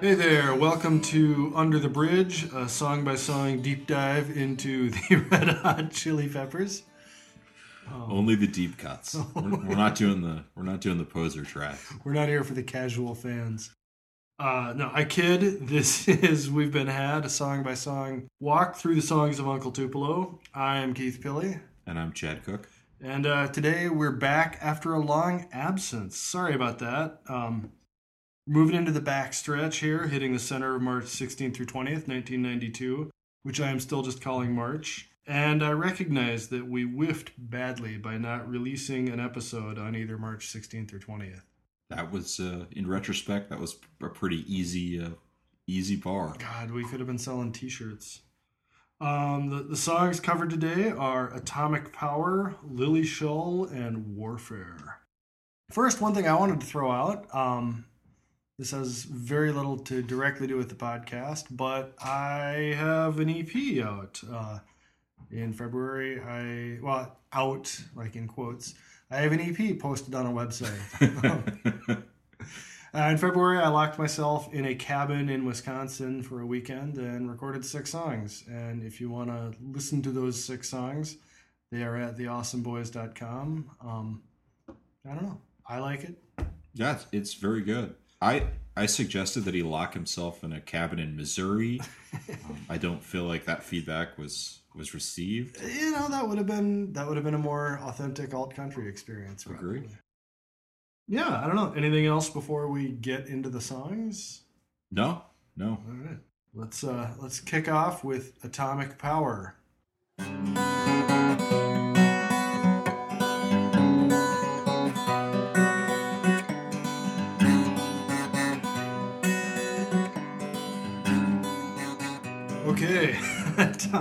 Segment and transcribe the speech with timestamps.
[0.00, 5.16] Hey there, welcome to Under the Bridge, a song by song deep dive into the
[5.30, 6.84] Red Hot Chili Peppers.
[7.92, 9.14] Only the deep cuts.
[9.34, 11.78] We're, we're not doing the we're not doing the poser track.
[12.04, 13.74] We're not here for the casual fans.
[14.38, 15.66] Uh, no, I kid.
[15.68, 19.72] This is We've Been Had, a song by song walk through the songs of Uncle
[19.72, 20.38] Tupelo.
[20.54, 22.68] I am Keith Pilley, And I'm Chad Cook.
[23.00, 26.16] and uh, today we're back after a long absence.
[26.16, 27.20] Sorry about that.
[27.28, 27.72] Um,
[28.48, 33.10] moving into the back stretch here, hitting the center of March 16th through 20th, 1992,
[33.42, 35.10] which I am still just calling March.
[35.26, 40.48] And I recognize that we whiffed badly by not releasing an episode on either March
[40.48, 41.42] 16th or 20th.
[41.90, 45.10] That was uh, in retrospect that was a pretty easy uh,
[45.66, 46.34] easy bar.
[46.38, 48.20] God, we could have been selling T-shirts.
[49.00, 55.00] Um, the, the songs covered today are Atomic Power, Lilli Schull, and Warfare.
[55.70, 57.32] First, one thing I wanted to throw out.
[57.34, 57.84] Um,
[58.58, 63.84] this has very little to directly do with the podcast, but I have an EP
[63.84, 64.58] out uh,
[65.30, 66.20] in February.
[66.20, 68.74] I well out like in quotes.
[69.10, 72.02] I have an EP posted on a website.
[72.94, 77.30] Uh, in February, I locked myself in a cabin in Wisconsin for a weekend and
[77.30, 78.44] recorded six songs.
[78.48, 81.18] And if you want to listen to those six songs,
[81.70, 83.70] they are at theawesomeboys.com.
[83.82, 84.22] Um,
[85.06, 85.40] I don't know.
[85.66, 86.16] I like it.
[86.72, 87.94] yeah, it's, it's very good.
[88.20, 91.80] I I suggested that he lock himself in a cabin in Missouri.
[92.28, 95.60] um, I don't feel like that feedback was was received.
[95.62, 98.88] You know that would have been that would have been a more authentic alt country
[98.88, 99.46] experience.
[99.46, 99.90] Agreed.
[101.08, 101.72] Yeah, I don't know.
[101.72, 104.42] Anything else before we get into the songs?
[104.90, 105.22] No,
[105.56, 105.70] no.
[105.70, 106.18] All right.
[106.54, 109.56] Let's uh let's kick off with Atomic Power.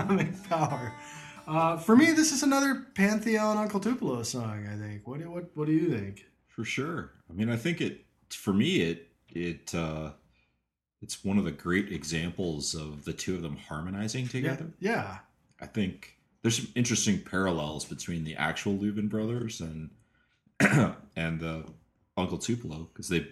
[0.01, 0.93] Atomic Power.
[1.47, 4.67] Uh, for me, this is another Pantheon Uncle Tupelo song.
[4.67, 5.07] I think.
[5.07, 6.25] What do what what do you think?
[6.47, 7.11] For sure.
[7.29, 10.11] I mean, I think it for me it it uh
[11.01, 14.65] it's one of the great examples of the two of them harmonizing together.
[14.79, 15.19] yeah,
[15.61, 19.89] I think there's some interesting parallels between the actual Louvin brothers and
[21.15, 21.65] and the
[22.17, 23.27] Uncle Tupelo because they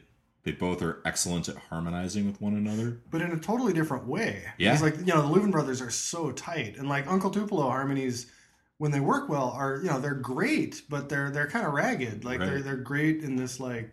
[0.45, 3.01] they both are excellent at harmonizing with one another.
[3.11, 4.43] but in a totally different way.
[4.57, 4.73] Yeah.
[4.73, 6.77] It's like, you know, the Louvin brothers are so tight.
[6.77, 8.31] And like Uncle Tupelo harmonies,
[8.77, 12.23] when they work well, are, you know, they're great, but they're they're kind of ragged.
[12.23, 13.91] Like they're they're great in this like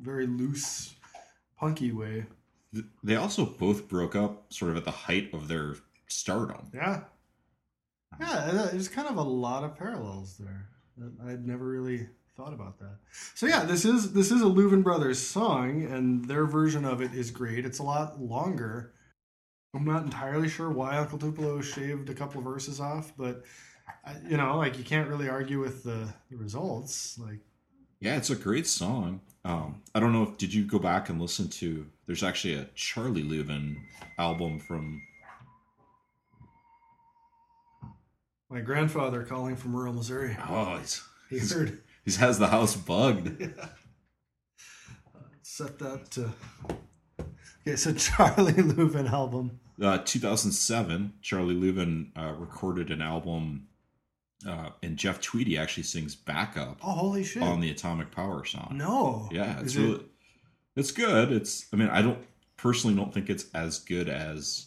[0.00, 0.94] very loose,
[1.58, 2.26] punky way.
[3.02, 5.76] They also both broke up sort of at the height of their
[6.08, 6.70] stardom.
[6.74, 7.02] Yeah.
[8.20, 10.68] Yeah, there's kind of a lot of parallels there.
[10.96, 12.08] that I'd never really
[12.38, 12.98] thought about that.
[13.34, 17.12] So yeah, this is this is a Louvin Brothers song, and their version of it
[17.12, 17.66] is great.
[17.66, 18.92] It's a lot longer.
[19.74, 23.44] I'm not entirely sure why Uncle Tupelo shaved a couple verses off, but
[24.28, 27.18] you know, like you can't really argue with the, the results.
[27.18, 27.40] Like,
[28.00, 29.20] Yeah, it's a great song.
[29.44, 31.86] Um, I don't know if did you go back and listen to?
[32.06, 33.76] There's actually a Charlie Louvin
[34.16, 35.02] album from
[38.48, 41.82] my grandfather calling from rural Missouri, oh, he's, he he's heard
[42.16, 43.42] he has the house bugged.
[45.42, 46.32] set that to.
[47.62, 49.60] Okay, so Charlie Louvin album.
[49.80, 53.68] Uh, 2007, Charlie Louvin uh, recorded an album,
[54.48, 57.42] uh, and Jeff Tweedy actually sings backup Oh, holy shit!
[57.42, 58.74] on the Atomic Power song.
[58.76, 60.04] no, Yeah, it's Is it- really,
[60.76, 61.32] it's good.
[61.32, 62.18] It's, I mean, I don't
[62.56, 64.66] personally don't think it's as good as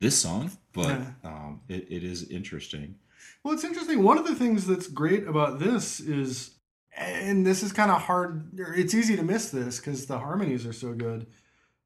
[0.00, 1.06] this song, but Yeah.
[1.24, 2.96] um, it, it is interesting.
[3.44, 4.02] Well, it's interesting.
[4.02, 6.56] One of the things that's great about this is,
[7.00, 8.50] and this is kind of hard.
[8.76, 11.26] It's easy to miss this because the harmonies are so good,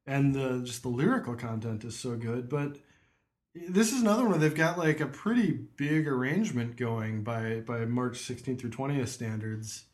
[0.05, 2.49] and the just the lyrical content is so good.
[2.49, 2.77] But
[3.55, 7.85] this is another one where they've got like a pretty big arrangement going by by
[7.85, 9.85] March 16th through 20th standards.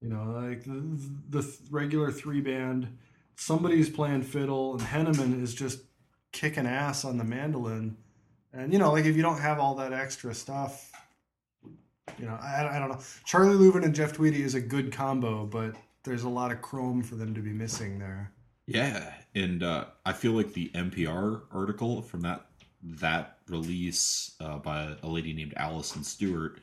[0.00, 2.98] You know, like the, the regular three band,
[3.36, 5.80] somebody's playing fiddle, and Henneman is just
[6.32, 7.96] kicking ass on the mandolin.
[8.52, 10.90] And you know, like if you don't have all that extra stuff,
[12.18, 13.00] you know, I, I don't know.
[13.24, 15.74] Charlie Louvin and Jeff Tweedy is a good combo, but
[16.04, 18.32] there's a lot of chrome for them to be missing there.
[18.66, 22.46] Yeah, and uh, I feel like the NPR article from that
[22.82, 26.60] that release uh, by a lady named Allison Stewart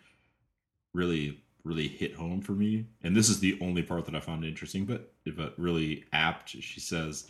[0.94, 2.86] really really hit home for me.
[3.04, 6.50] And this is the only part that I found interesting, but but really apt.
[6.50, 7.28] She says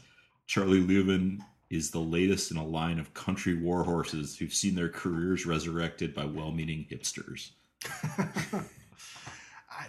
[0.47, 1.39] Charlie Louvin
[1.69, 6.13] is the latest in a line of country war horses who've seen their careers resurrected
[6.13, 7.51] by well-meaning hipsters.
[8.53, 8.63] I-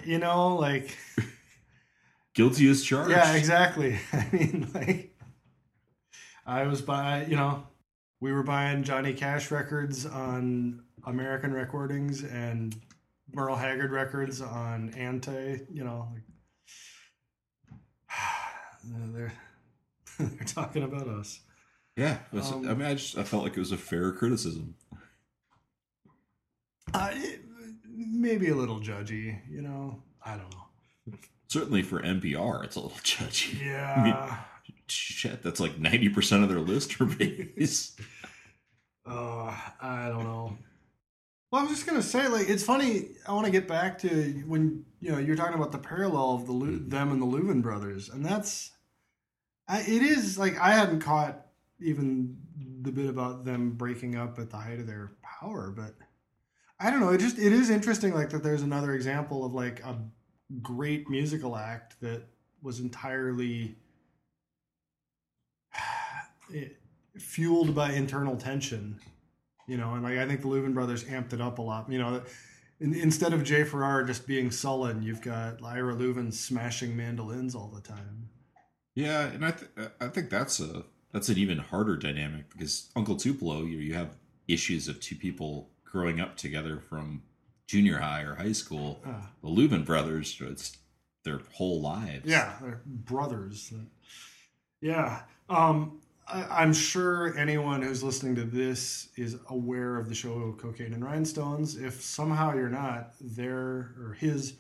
[0.05, 0.97] you know, like
[2.35, 3.11] Guilty as charged.
[3.11, 3.99] yeah, exactly.
[4.13, 5.17] I mean, like
[6.47, 7.67] I was by, you know,
[8.21, 12.75] we were buying Johnny Cash records on American Recordings and
[13.33, 15.61] Merle Haggard records on Anti.
[15.73, 16.23] You know, like,
[19.15, 19.33] they're
[20.19, 21.41] they're talking about us.
[21.97, 24.75] Yeah, Um, I mean, I just I felt like it was a fair criticism.
[26.93, 27.41] Uh, it-
[28.07, 29.41] maybe a little judgy.
[29.51, 31.19] You know, I don't know.
[31.49, 33.61] Certainly for NPR, it's a little judgy.
[33.65, 34.39] Yeah.
[34.87, 37.97] Shit, that's like ninety percent of their listener base.
[39.07, 40.57] Uh, I don't know.
[41.51, 43.11] Well, I was just gonna say, like, it's funny.
[43.29, 44.09] I want to get back to
[44.47, 46.89] when you know you're talking about the parallel of the Lu- Mhm.
[46.91, 48.71] them and the Louvin brothers, and that's,
[49.69, 51.47] I, it is like I hadn't caught
[51.81, 52.39] even
[52.81, 55.95] the bit about them breaking up at the height of their power, but
[56.81, 57.11] I don't know.
[57.11, 58.43] It just it is interesting, like that.
[58.43, 59.97] There's another example of like a
[60.61, 62.25] great musical act that
[62.63, 63.77] was entirely.
[67.17, 68.99] Fueled by internal tension,
[69.69, 71.91] you know, and like I think the Louvin brothers amped it up a lot.
[71.91, 72.23] You know,
[72.81, 77.69] in, instead of Jay Farrar just being sullen, you've got Ira Louvin smashing mandolins all
[77.69, 78.29] the time.
[78.95, 83.17] Yeah, and I th- I think that's a that's an even harder dynamic because Uncle
[83.17, 84.17] Tupelo, you you have
[84.49, 87.23] issues of two people growing up together from
[87.69, 89.01] junior high or high school.
[89.07, 89.31] Ah.
[89.45, 90.77] The Louvin brothers, it's
[91.25, 92.27] their whole lives.
[92.27, 93.73] Yeah, they're brothers.
[94.81, 95.23] Yeah.
[95.49, 100.95] Um, I, I'm sure anyone who's listening to this is aware of the show Cocaine
[100.95, 101.77] and Rhinestones.
[101.77, 104.55] If somehow you're not, their or his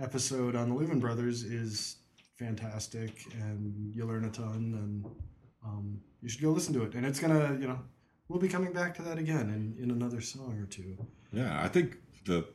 [0.00, 1.98] episode on the Louvin brothers is
[2.40, 5.06] fantastic, and you learn a ton, and
[5.64, 6.94] um, you should go listen to it.
[6.94, 7.78] And it's gonna, you know,
[8.32, 10.96] we'll be coming back to that again in, in another song or two.
[11.32, 12.46] Yeah, I think the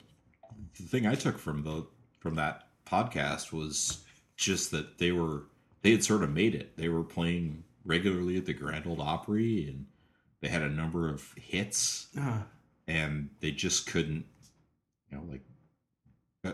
[0.78, 1.86] the thing I took from the
[2.20, 4.04] from that podcast was
[4.36, 5.44] just that they were
[5.84, 6.76] they had sort of made it.
[6.78, 9.86] They were playing regularly at the Grand Ole Opry, and
[10.42, 12.46] they had a number of hits, Ah,
[12.88, 14.26] and they just couldn't,
[15.12, 15.42] you know, like
[16.44, 16.54] uh,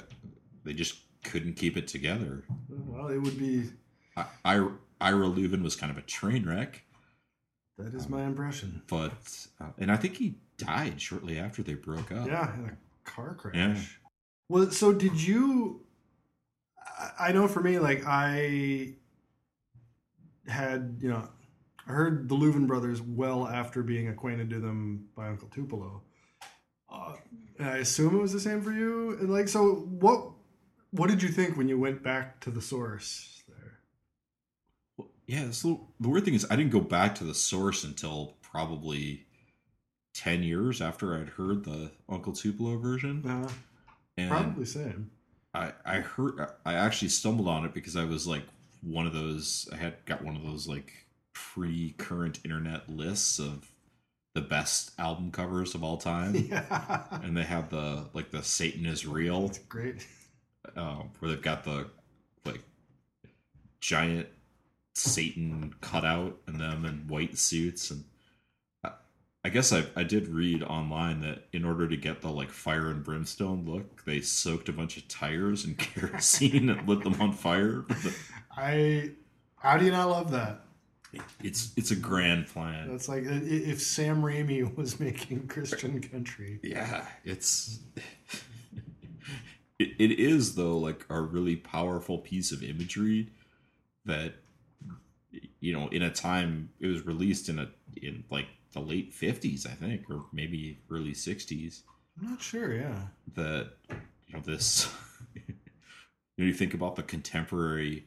[0.66, 2.44] they just couldn't keep it together.
[2.69, 3.69] well, it would be.
[4.18, 4.68] I, I
[5.02, 6.84] Ira Louvin was kind of a train wreck,
[7.78, 8.81] That is my impression.
[8.88, 12.28] but uh, and I think he died shortly after they broke up.
[12.28, 12.78] Yeah, in a
[13.10, 13.56] car crash.
[13.56, 13.81] Yeah.
[14.50, 15.81] Well, so did you?
[17.20, 18.94] I- know for me, like I
[20.48, 21.28] had, you know,
[21.88, 26.02] I heard the Louvin brothers well after being acquainted to them by Uncle Tupelo.
[26.92, 27.16] Uh,
[27.58, 29.18] and I assume it was the same for you.
[29.19, 30.30] And like, so what?
[30.92, 33.42] What did you think when you went back to the source
[35.33, 39.25] Yeah, so the weird thing is, I didn't go back to the source until probably
[40.13, 43.50] ten years after I'd heard the Uncle Tupelo version, Uh,
[44.15, 45.09] and probably same.
[45.56, 48.44] I I heard I actually stumbled on it because I was like
[48.81, 50.94] one of those I had got one of those like
[51.33, 53.71] pre current internet lists of
[54.35, 58.85] the best album covers of all time, yeah, and they have the like the Satan
[58.85, 59.51] is real.
[59.68, 60.06] Great.
[60.75, 61.88] um, where they've got the
[62.45, 62.62] like
[63.80, 64.27] giant
[64.94, 68.04] Satan cutout and them in white suits and
[68.84, 68.92] I,
[69.44, 72.90] I guess I, I did read online that in order to get the like fire
[72.90, 77.33] and brimstone look they soaked a bunch of tires in kerosene and lit them on
[77.33, 77.85] fire
[78.56, 79.12] I.
[79.56, 80.59] How do you not love that?
[81.44, 86.59] it's it's a grand plan That's like if Sam Raimi was making Christian country.
[86.64, 87.80] yeah it's
[89.80, 93.30] it, it is though like a really powerful piece of imagery
[94.06, 94.33] that
[95.66, 97.68] you know in a time it was released in a
[98.02, 101.82] in like the late 50s i think or maybe early 60s
[102.20, 102.76] I'm not sure.
[102.76, 103.00] Yeah.
[103.36, 103.72] that
[104.28, 104.92] you know this
[105.36, 105.44] you
[106.38, 108.06] know you think about the contemporary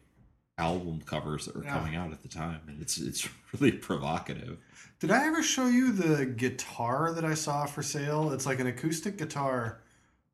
[0.58, 1.72] album covers that were Yeah.
[1.78, 4.58] coming out at the time and it's it's really provocative
[5.00, 8.32] Did I ever show you the guitar that I saw for sale?
[8.32, 9.82] It's like an acoustic guitar,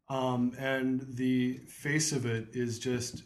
[0.08, 3.22] um, and the face of it is just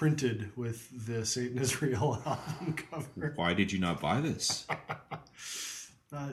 [0.00, 3.34] printed with the Satan is Real album cover.
[3.36, 4.66] why did you not buy this
[6.10, 6.30] Uh,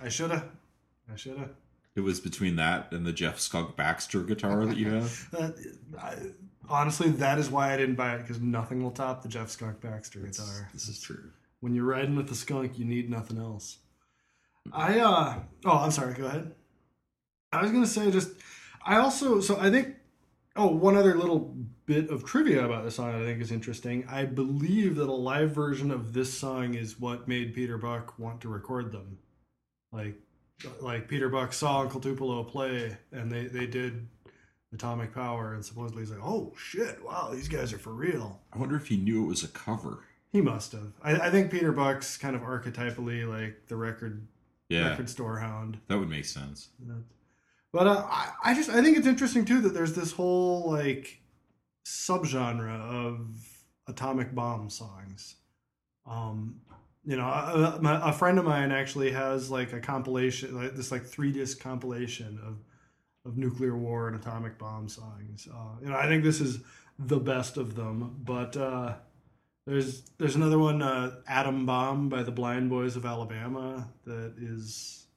[0.00, 0.46] I should have.
[1.12, 1.50] I should have.
[1.96, 5.50] it was between that and the jeff skunk baxter guitar that you have Uh,
[6.00, 6.14] I,
[6.68, 9.80] honestly, that is why I didn't buy it because nothing will top the Jeff Skunk
[9.80, 10.68] Baxter guitar.
[10.72, 13.78] this is true When you're riding with the skunk, you need nothing else.
[14.72, 16.14] I uh oh, I'm sorry.
[16.14, 16.54] Go ahead.
[17.52, 18.30] I was gonna say just
[18.84, 19.96] I also so I think
[20.58, 21.54] oh one other little
[21.86, 24.04] bit of trivia about this song I think is interesting.
[24.08, 28.40] I believe that a live version of this song is what made Peter Buck want
[28.42, 29.18] to record them.
[29.92, 30.16] Like
[30.80, 34.06] like Peter Buck saw Uncle Tupelo play and they they did
[34.74, 38.40] Atomic Power and supposedly he's like oh shit wow these guys are for real.
[38.52, 40.04] I wonder if he knew it was a cover.
[40.30, 40.92] He must have.
[41.02, 44.26] I, I think Peter Buck's kind of archetypally like the record
[44.68, 45.78] Yeah, record store hound.
[45.88, 46.68] that would make sense.
[47.72, 51.20] But uh, I, I just I think it's interesting too that there's this whole like
[51.86, 53.28] subgenre of
[53.88, 55.36] atomic bomb songs.
[56.06, 56.60] Um,
[57.04, 61.04] you know, a, a- friend of mine actually has like a compilation, like this like
[61.06, 62.58] three disc compilation of
[63.26, 65.48] of nuclear war and atomic bomb songs.
[65.52, 66.60] Uh, you know, I think this is
[66.98, 68.16] the best of them.
[68.24, 68.96] But uh,
[69.66, 75.07] there's there's another one, uh, "Atom Bomb" by the Blind Boys of Alabama, that is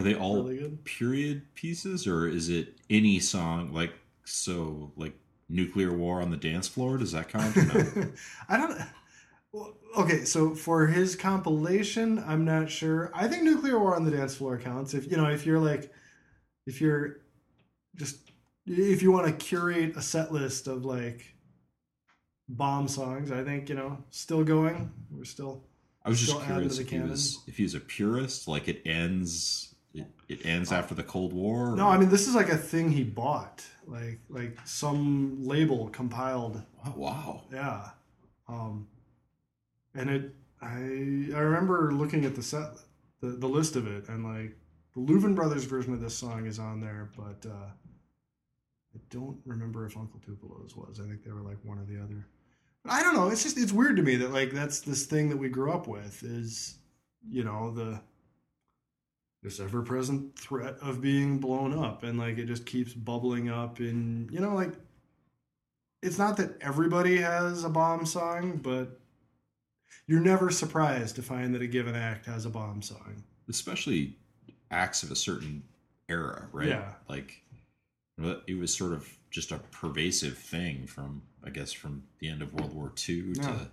[0.00, 0.84] Are they all really good.
[0.84, 3.92] period pieces, or is it any song like
[4.24, 5.14] so like
[5.48, 6.98] nuclear war on the dance floor?
[6.98, 7.56] Does that count?
[7.56, 8.10] No?
[8.48, 8.78] I don't.
[9.52, 13.10] well, Okay, so for his compilation, I'm not sure.
[13.12, 14.94] I think "Nuclear War on the Dance Floor" counts.
[14.94, 15.92] If you know, if you're like,
[16.66, 17.22] if you're
[17.96, 18.30] just,
[18.66, 21.34] if you want to curate a set list of like
[22.48, 24.92] bomb songs, I think you know, still going.
[25.10, 25.64] We're still.
[26.04, 29.69] I was just curious if he was if he was a purist, like it ends
[29.94, 31.74] it, it ends after the Cold War.
[31.76, 36.62] No, I mean this is like a thing he bought, like like some label compiled
[36.86, 37.42] Oh, wow.
[37.52, 37.90] Yeah.
[38.48, 38.88] Um,
[39.94, 40.68] and it, I,
[41.36, 42.70] I remember looking at the set,
[43.20, 44.56] the, the list of it, and like
[44.94, 47.70] the Louvin Brothers version of this song is on there, but uh,
[48.94, 51.00] I don't remember if Uncle Tupelo's was.
[51.00, 52.26] I think they were like one or the other.
[52.82, 53.28] But I don't know.
[53.28, 55.86] It's just it's weird to me that like that's this thing that we grew up
[55.86, 56.78] with is,
[57.28, 58.00] you know, the
[59.42, 63.78] this ever present threat of being blown up, and like it just keeps bubbling up,
[63.78, 64.72] and you know, like
[66.02, 68.98] it's not that everybody has a bomb song, but
[70.06, 73.22] you're never surprised to find that a given act has a bomb song.
[73.48, 74.16] Especially
[74.70, 75.62] acts of a certain
[76.08, 76.68] era, right?
[76.68, 76.92] Yeah.
[77.08, 77.42] Like
[78.46, 82.52] it was sort of just a pervasive thing from I guess from the end of
[82.52, 83.42] World War II Yeah.
[83.42, 83.68] to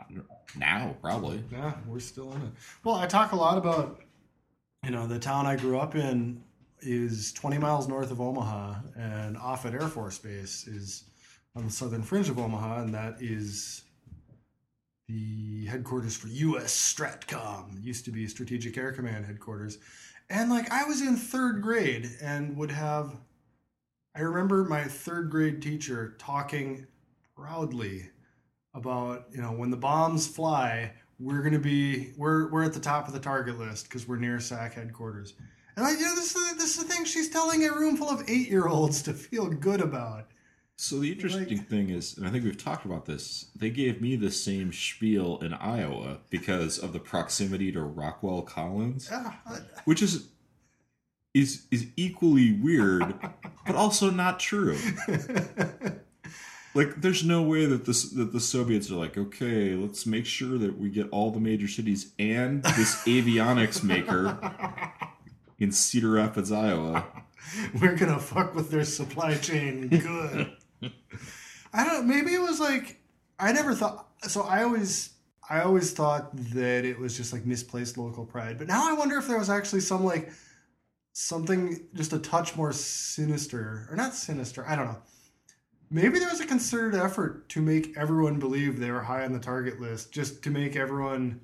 [0.00, 0.24] I don't know,
[0.56, 1.42] now, probably.
[1.52, 2.50] Yeah, we're still in it.
[2.82, 4.00] Well, I talk a lot about,
[4.84, 6.42] you know, the town I grew up in
[6.80, 11.04] is 20 miles north of Omaha, and Offutt Air Force Base is
[11.56, 13.82] on the southern fringe of Omaha, and that is
[15.08, 16.74] the headquarters for U.S.
[16.74, 17.78] Stratcom.
[17.78, 19.78] It used to be Strategic Air Command headquarters.
[20.30, 23.14] And like I was in third grade and would have,
[24.16, 26.86] I remember my third grade teacher talking
[27.36, 28.10] proudly
[28.74, 30.92] about you know when the bombs fly
[31.24, 34.16] we're going to be we're we're at the top of the target list because we're
[34.16, 35.34] near SAC headquarters
[35.76, 38.10] and like you know this is this is the thing she's telling a room full
[38.10, 40.26] of eight year olds to feel good about
[40.76, 44.00] So the interesting Like- thing is, and I think we've talked about this, they gave
[44.02, 49.32] me the same spiel in Iowa because of the proximity to Rockwell Collins, yeah,
[49.84, 50.28] which is
[51.32, 53.14] is is equally weird,
[53.66, 54.76] but also not true.
[56.74, 60.58] Like, there's no way that this that the Soviets are like, okay, let's make sure
[60.58, 64.38] that we get all the major cities and this avionics maker
[65.58, 67.06] in Cedar Rapids, Iowa.
[67.80, 69.88] we're gonna fuck with their supply chain.
[69.88, 70.50] Good.
[71.72, 73.00] I don't maybe it was like
[73.38, 75.10] i never thought so i always
[75.50, 79.18] i always thought that it was just like misplaced local pride but now i wonder
[79.18, 80.30] if there was actually some like
[81.12, 85.02] something just a touch more sinister or not sinister i don't know
[85.90, 89.38] maybe there was a concerted effort to make everyone believe they were high on the
[89.38, 91.40] target list just to make everyone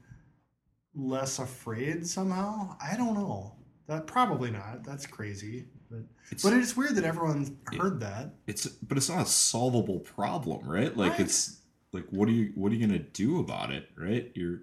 [0.94, 3.54] less afraid somehow i don't know
[3.86, 8.34] that probably not that's crazy but It's, but it's weird that everyone heard that.
[8.46, 10.96] it's but it's not a solvable problem, right?
[10.96, 11.20] Like Right.
[11.22, 11.58] it's
[11.92, 14.30] like what are you what are you gonna do about it, right?
[14.36, 14.60] You're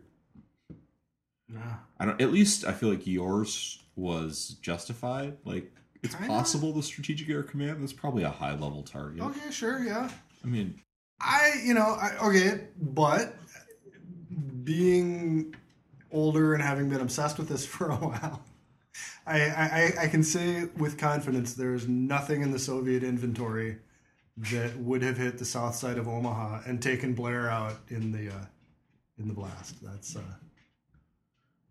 [1.51, 1.75] Yeah.
[1.99, 5.35] I don't at least I feel like yours was justified.
[5.43, 5.73] Like
[6.07, 6.33] it's Kinda.
[6.33, 9.21] possible the strategic air command that's probably a high level target.
[9.21, 10.09] Okay, sure, yeah.
[10.43, 10.81] I mean,
[11.19, 13.35] I, you know, I, okay, but
[14.63, 15.55] being
[16.11, 18.41] older and having been obsessed with this for a while,
[19.25, 23.77] I, I, I can say with confidence there is nothing in the Soviet inventory
[24.37, 28.33] that would have hit the south side of Omaha and taken Blair out in the
[28.33, 28.45] uh,
[29.19, 29.75] in the blast.
[29.81, 30.21] That's uh,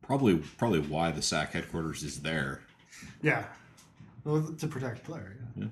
[0.03, 2.61] probably probably why the SAC headquarters is there.
[3.23, 3.45] yeah,
[4.27, 5.39] well, to protect Blair.
[5.57, 5.67] Yeah.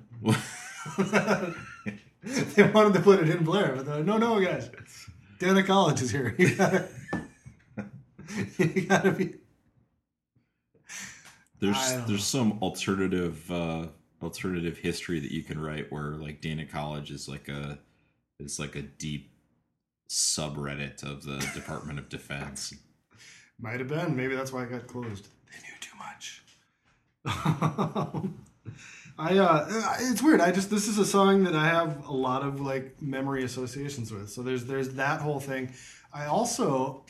[0.97, 1.49] Yeah.
[2.23, 4.71] They wanted to put it in Blair, but they're like, no, no, guys.
[5.37, 6.35] Dana College is here.
[6.39, 6.87] You gotta,
[8.57, 9.35] you gotta be.
[11.59, 13.85] there's there's some alternative uh
[14.23, 17.77] alternative history that you can write where like Dana College is like a
[18.39, 19.29] is like a deep
[20.09, 22.73] subreddit of the Department of Defense.
[23.59, 24.15] Might have been.
[24.15, 25.27] Maybe that's why it got closed.
[25.51, 26.41] They knew too much.
[29.17, 29.67] I uh,
[29.99, 30.41] it's weird.
[30.41, 34.11] I just this is a song that I have a lot of like memory associations
[34.11, 34.29] with.
[34.29, 35.73] So there's there's that whole thing.
[36.13, 37.05] I also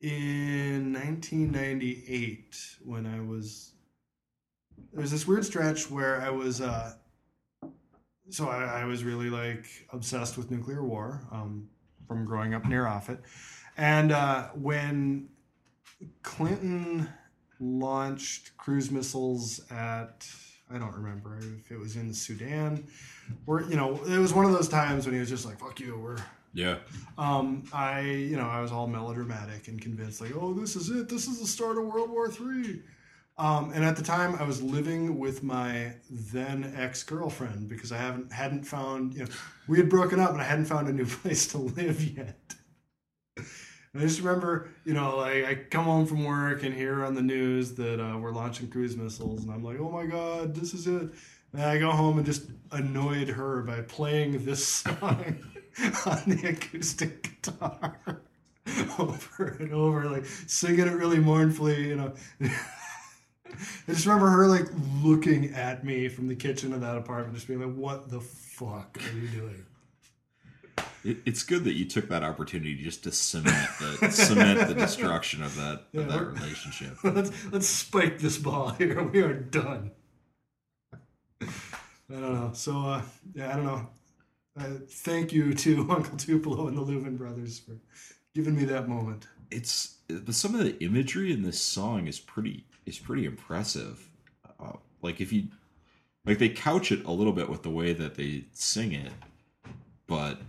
[0.00, 3.72] in 1998 when I was
[4.92, 6.94] there was this weird stretch where I was uh
[8.30, 11.68] so I, I was really like obsessed with nuclear war um,
[12.06, 13.18] from growing up near Offutt,
[13.76, 15.28] and uh, when
[16.22, 17.08] Clinton
[17.60, 20.28] launched cruise missiles at
[20.72, 22.86] I don't remember if it was in the Sudan,
[23.46, 25.80] or you know it was one of those times when he was just like "fuck
[25.80, 26.16] you," we're
[26.54, 26.78] Yeah.
[27.18, 31.08] um, I, you know, I was all melodramatic and convinced, like, oh, this is it.
[31.08, 32.82] This is the start of World War Three.
[33.38, 37.96] Um, and at the time, I was living with my then ex girlfriend because I
[37.96, 39.30] haven't hadn't found, you know,
[39.66, 42.54] we had broken up and I hadn't found a new place to live yet.
[43.92, 47.14] And I just remember, you know, like I come home from work and hear on
[47.14, 50.74] the news that uh, we're launching cruise missiles, and I'm like, oh my god, this
[50.74, 51.10] is it.
[51.52, 55.38] And I go home and just annoyed her by playing this song
[56.06, 58.22] on the acoustic guitar
[58.98, 62.14] over and over, like singing it really mournfully, you know.
[62.40, 64.68] I just remember her like
[65.02, 68.98] looking at me from the kitchen of that apartment, just being like, "What the fuck
[69.04, 69.66] are you doing?"
[71.04, 75.42] It, it's good that you took that opportunity just to cement the cement the destruction
[75.42, 76.96] of that Yeah, of that relationship.
[77.04, 79.02] let's let's spike this ball here.
[79.02, 79.92] We are done.
[81.42, 81.46] I
[82.08, 82.50] don't know.
[82.52, 83.02] So uh,
[83.34, 83.88] yeah, I don't know.
[84.58, 87.76] Uh, thank you to Uncle Tupelo and the Louvin brothers for
[88.34, 89.26] giving me that moment.
[89.50, 94.08] It's but some of the imagery in this song is pretty is pretty impressive.
[94.58, 95.48] Uh, like if you
[96.26, 99.12] like they couch it a little bit with the way that they sing it,
[100.06, 100.40] but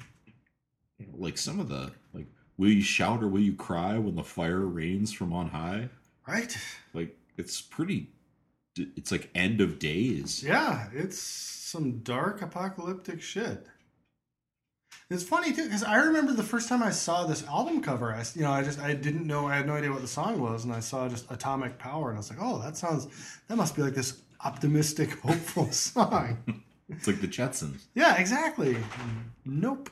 [1.02, 2.28] you know, like some of the like
[2.58, 5.90] will you shout or will you cry when the fire rains from on high?
[6.28, 6.56] Right?
[6.94, 8.10] Like it's pretty.
[8.78, 10.42] It's like end of days.
[10.44, 13.68] Yeah, it's some dark apocalyptic shit.
[15.10, 18.14] It's funny too because I remember the first time I saw this album cover.
[18.14, 20.40] I, you know, I just I didn't know I had no idea what the song
[20.40, 23.08] was, and I saw just Atomic Power, and I was like, oh, that sounds
[23.50, 26.38] that must be like this optimistic, hopeful song.
[26.94, 27.84] It's like the Jetsons.
[27.96, 28.76] yeah, exactly.
[29.46, 29.90] Nope.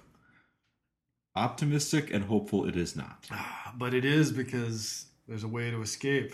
[1.36, 3.28] Optimistic and hopeful it is not.
[3.32, 6.34] Ah, but it is because there's a way to escape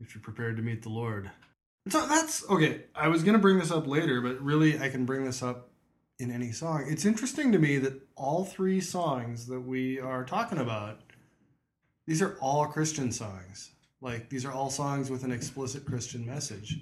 [0.00, 1.30] if you're prepared to meet the Lord.
[1.88, 2.84] So that's okay.
[2.94, 5.70] I was going to bring this up later, but really I can bring this up
[6.18, 6.84] in any song.
[6.88, 11.00] It's interesting to me that all three songs that we are talking about,
[12.06, 13.70] these are all Christian songs.
[14.00, 16.78] Like these are all songs with an explicit Christian message.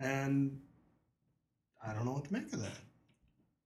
[0.00, 0.60] And
[1.86, 2.78] I don't know what to make of that.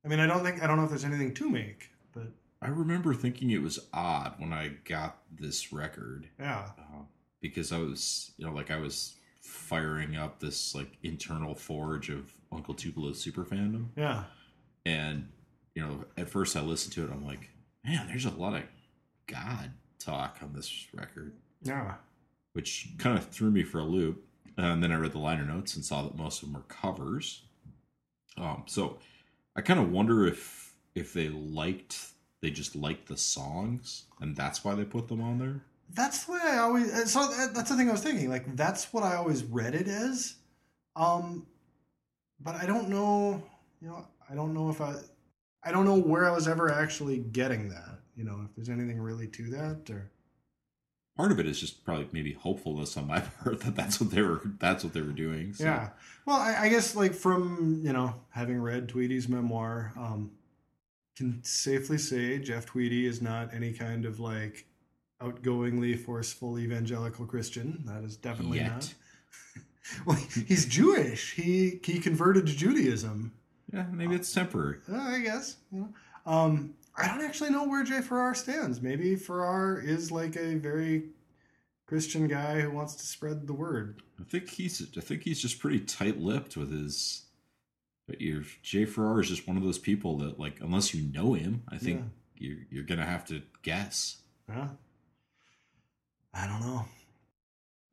[0.04, 2.28] I mean, I don't think I don't know if there's anything to make, but
[2.60, 6.70] I remember thinking it was odd when I got this record yeah.
[6.78, 7.02] uh,
[7.40, 12.32] because I was, you know, like I was firing up this like internal forge of
[12.52, 14.24] Uncle Tupelo's super fandom, Yeah.
[14.86, 15.28] and
[15.74, 17.48] you know, at first I listened to it, I'm like,
[17.84, 18.62] man, there's a lot of
[19.26, 21.94] God talk on this record, Yeah.
[22.52, 24.24] which kind of threw me for a loop.
[24.58, 27.42] And then I read the liner notes and saw that most of them are covers.
[28.36, 28.98] Um, so
[29.56, 30.61] I kind of wonder if
[30.94, 31.98] if they liked
[32.40, 35.62] they just liked the songs and that's why they put them on there.
[35.94, 36.92] That's the way I always.
[36.92, 38.28] uh, So that's the thing I was thinking.
[38.30, 40.34] Like that's what I always read it as.
[40.96, 41.46] Um,
[42.40, 43.42] but I don't know.
[43.80, 44.94] You know, I don't know if I.
[45.64, 48.00] I don't know where I was ever actually getting that.
[48.16, 50.10] You know, if there's anything really to that, or
[51.16, 54.22] Part of it is just probably maybe hopefulness on my part that that's what they
[54.22, 55.52] were that's what they were doing.
[55.52, 55.64] So.
[55.64, 55.90] yeah.
[56.24, 60.30] Well, I, I guess like from you know having read Tweedy's memoir, um,
[61.16, 64.66] can safely say Jeff Tweedy is not any kind of like
[65.20, 67.82] outgoingly forceful evangelical Christian.
[67.86, 68.72] That is definitely Yet.
[68.72, 68.94] not.
[70.06, 71.34] well, he's Jewish.
[71.34, 73.32] He he converted to Judaism.
[73.72, 74.78] Yeah, maybe it's temporary.
[74.90, 75.56] Uh, I guess.
[75.70, 75.88] You know.
[76.26, 78.82] Um, I don't actually know where Jay Farrar stands.
[78.82, 81.04] Maybe Farrar is like a very
[81.86, 84.02] Christian guy who wants to spread the word.
[84.20, 87.22] I think he's I think he's just pretty tight-lipped with his
[88.12, 91.32] but you're Jay Farrar is just one of those people that like unless you know
[91.32, 92.02] him, I think
[92.36, 94.18] you're you're gonna have to guess.
[94.48, 94.68] Yeah.
[96.34, 96.84] I don't know.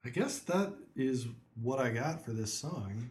[0.06, 1.28] I guess that is
[1.62, 3.10] what I got for this song.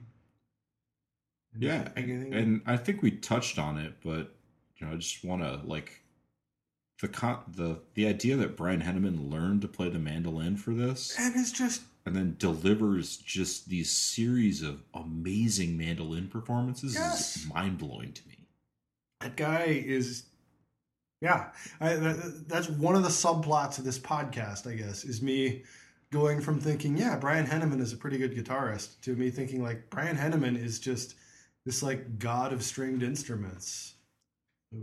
[1.59, 4.35] Yeah, Anything- and I think we touched on it, but
[4.77, 6.03] you know, I just want to like
[7.01, 11.15] the con- the the idea that Brian Henneman learned to play the mandolin for this,
[11.19, 17.37] and it's just and then delivers just these series of amazing mandolin performances Yes.
[17.37, 18.47] is mind blowing to me.
[19.21, 20.25] that guy is
[21.21, 25.65] yeah I, that, that's one of the subplots of this podcast i guess is me
[26.13, 29.91] going from thinking yeah brian henneman is a pretty good guitarist to me thinking like
[29.91, 31.17] brian henneman is just
[31.67, 33.95] this like god of stringed instruments
[34.73, 34.79] Y-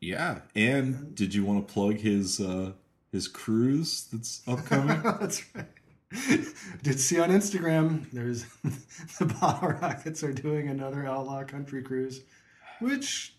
[0.00, 2.72] Yeah, and did you want to plug his uh
[3.12, 5.00] his cruise that's upcoming?
[5.20, 5.66] That's right.
[6.82, 8.44] Did see on Instagram there's
[9.18, 12.22] the Bottle Rockets are doing another outlaw country cruise,
[12.80, 13.34] which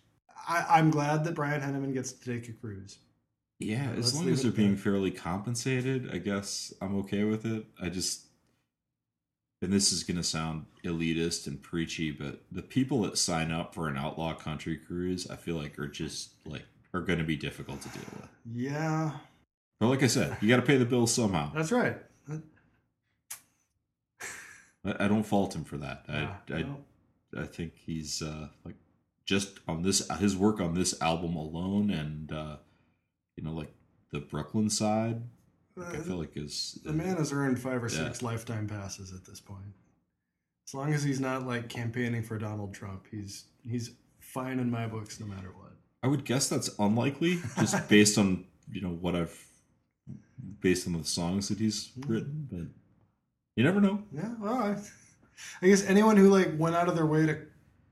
[0.47, 2.97] I, I'm glad that Brian Henneman gets to take a cruise.
[3.59, 7.65] yeah, as long as they're being fairly compensated, I guess I'm okay with it.
[7.81, 8.24] I just
[9.65, 13.89] and this is gonna sound elitist and preachy, but the people that sign up for
[13.89, 17.89] an outlaw country cruise, I feel like are just like are gonna be difficult to
[17.89, 18.29] deal with.
[18.53, 19.11] Yeah,
[19.79, 21.51] But like I said, you got to pay the bills somehow.
[21.53, 21.97] that's right.
[24.85, 26.05] I, I don't fault him for that.
[26.07, 26.77] I, Yeah, I no.
[27.35, 28.75] I think he's uh, like
[29.25, 32.57] just on this his work on this album alone, and uh,
[33.35, 33.73] you know, like
[34.11, 35.23] the Brooklyn side.
[35.77, 38.05] I feel like is the man has earned five or Yeah.
[38.05, 39.73] six lifetime passes at this point.
[40.67, 44.87] As long as he's not like campaigning for Donald Trump, he's he's fine in my
[44.87, 45.73] books no matter what.
[46.01, 49.45] I would guess that's unlikely, just based on you know what I've
[50.61, 52.11] based on the songs that he's hmm.
[52.11, 52.47] written.
[52.49, 52.67] But
[53.55, 54.03] you never know.
[54.13, 54.77] Yeah, well, I,
[55.61, 57.37] I guess anyone who like went out of their way to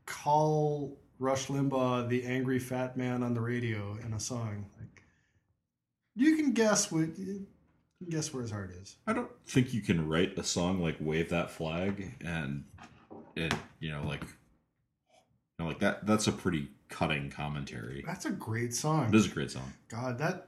[0.06, 5.04] call Rush Limbaugh the angry fat man on the radio in a song, like
[6.16, 7.10] you can guess what
[8.10, 8.96] guess where his heart is.
[9.08, 12.64] I don't think you can write a song like "Wave That Flag" and
[13.36, 14.30] and you know like you
[15.60, 16.06] know like that.
[16.06, 18.04] That's a pretty cutting commentary.
[18.06, 19.10] That's a great song.
[19.10, 19.74] It is a great song.
[19.90, 20.48] God, that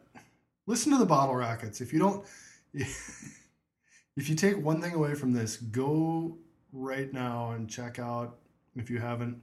[0.67, 1.81] listen to the Bottle Rockets.
[1.81, 2.25] If you don't,
[2.73, 6.37] if you take one thing away from this, go
[6.71, 8.37] right now and check out
[8.75, 9.41] if you haven't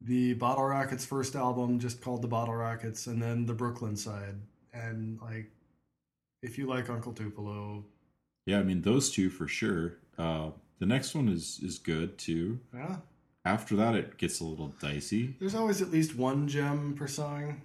[0.00, 4.34] the Bottle Rockets first album, just called the Bottle Rockets, and then the Brooklyn side.
[4.72, 5.50] And like,
[6.42, 7.84] if you like Uncle Tupelo,
[8.46, 9.96] Yeah, I mean those two for sure.
[10.18, 12.60] Uh, the next one is is good too.
[12.74, 12.96] yeah,
[13.44, 15.34] After that, it gets a little dicey.
[15.40, 17.62] there's always at least one gem per song,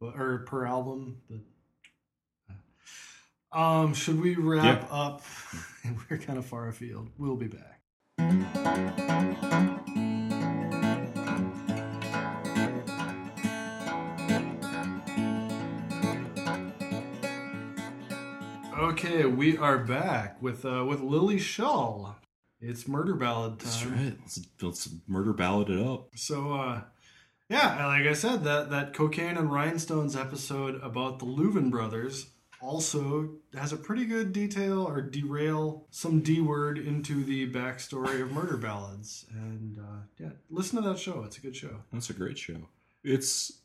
[0.00, 1.20] or per album.
[1.28, 1.40] But
[3.58, 4.88] um, should we wrap Yeah.
[4.96, 5.22] up?
[6.10, 7.08] We're kind of far afield.
[7.18, 7.80] We'll be back.
[19.10, 22.14] Okay, we are back with uh, with Lilli Schull.
[22.60, 23.68] It's murder ballad time.
[23.68, 24.16] That's right.
[24.20, 26.10] Let's, let's murder ballad it up.
[26.14, 26.82] So, uh,
[27.48, 32.28] yeah, like I said, that that cocaine and rhinestones episode about the Louvin brothers
[32.60, 38.30] also has a pretty good detail or derail some D word into the backstory of
[38.30, 39.26] murder ballads.
[39.32, 41.80] And uh, yeah, listen to that show; it's a good show.
[41.92, 42.68] That's a great show.
[43.02, 43.60] It's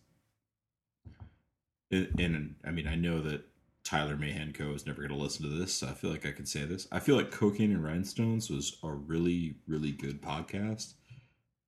[1.91, 3.43] and, and I mean I know that
[3.85, 5.73] Tyler Mahan Coe is never going to listen to this.
[5.75, 6.87] So I feel like I can say this.
[6.91, 10.95] I feel like Cocaine and Rhinestones was a really really good podcast.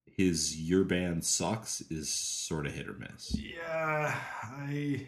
[0.05, 3.35] His Your Band Sucks is sort of hit or miss.
[3.39, 5.07] Yeah, I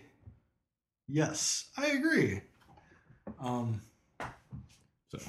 [1.08, 2.41] yes, I agree.
[3.41, 3.82] Um,
[5.12, 5.19] So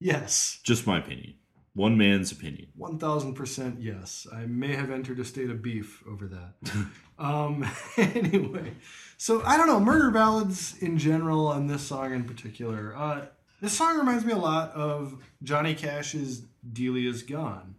[0.00, 0.58] yes.
[0.62, 1.34] just my opinion.
[1.74, 2.68] One man's opinion.
[2.74, 4.26] One thousand percent yes.
[4.32, 6.86] I may have entered a state of beef over that.
[7.18, 8.72] um, anyway,
[9.16, 12.96] so I don't know murder ballads in general, and this song in particular.
[12.96, 13.26] Uh,
[13.60, 17.76] this song reminds me a lot of Johnny Cash's "Delia's Gone,"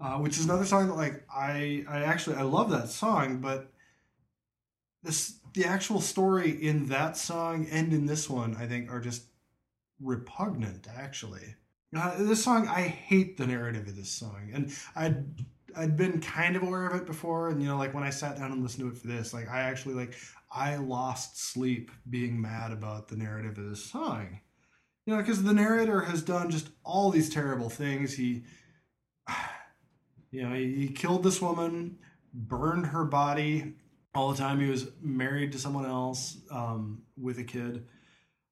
[0.00, 3.72] uh, which is another song that like I I actually I love that song, but
[5.02, 9.24] this the actual story in that song and in this one I think are just
[9.98, 11.54] repugnant actually.
[11.96, 15.24] Uh, this song, I hate the narrative of this song, and I'd
[15.76, 18.38] I'd been kind of aware of it before, and you know, like when I sat
[18.38, 20.16] down and listened to it for this, like I actually like
[20.50, 24.40] I lost sleep being mad about the narrative of this song,
[25.06, 28.14] you know, because the narrator has done just all these terrible things.
[28.14, 28.44] He,
[30.30, 31.98] you know, he, he killed this woman,
[32.32, 33.74] burned her body
[34.14, 34.60] all the time.
[34.60, 37.86] He was married to someone else um, with a kid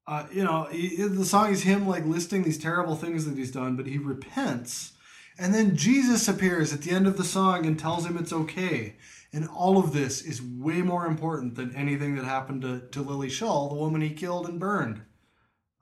[0.07, 3.53] uh, you know, he, the song is him like listing these terrible things that he's
[3.53, 4.93] done, but he repents.
[5.39, 8.97] And then Jesus appears at the end of the song and tells him it's okay.
[9.33, 13.31] And all of this is way more important than anything that happened to, to Lily
[13.31, 15.03] Shaw, the woman he killed and burned.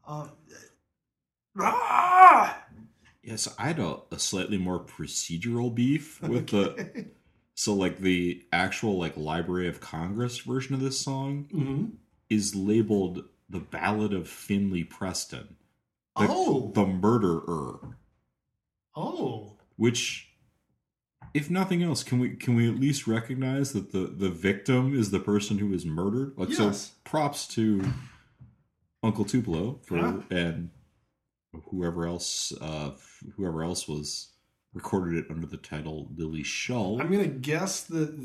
[0.07, 0.29] Uh,
[1.59, 2.63] ah!
[3.23, 7.07] Yes, I had a, a slightly more procedural beef with the
[7.55, 11.97] so like the actual like Library of Congress version of this song hmm
[12.31, 15.57] is labeled the Ballad of Finley Preston,
[16.17, 17.97] the, Oh, the murderer.
[18.97, 20.29] oh, Which,
[21.35, 25.11] if nothing else, can we can we at least recognize that the the victim is
[25.11, 26.35] the person who was murdered?
[26.37, 26.59] Like Yes.
[26.87, 27.83] so, props to
[29.03, 30.21] Uncle Tupelo for Yeah.
[30.31, 30.71] and
[31.71, 32.93] whoever else uh
[33.37, 34.29] whoever else was
[34.73, 37.01] recorded it under the title Lilli Schull.
[37.01, 38.17] I'm gonna guess that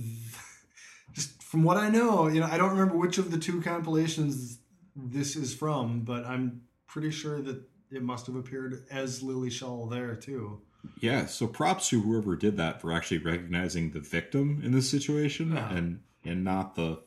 [1.14, 4.60] just from what I know, you know, I don't remember which of the two compilations
[4.96, 9.88] this is from, but I'm pretty sure that it must have appeared as Lily Shaw
[9.88, 10.62] there too.
[11.00, 15.54] Yeah, so props to whoever did that for actually recognizing the victim in this situation
[15.54, 15.74] Yeah.
[15.74, 17.02] and and not the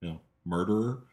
[0.00, 1.04] you know murderer.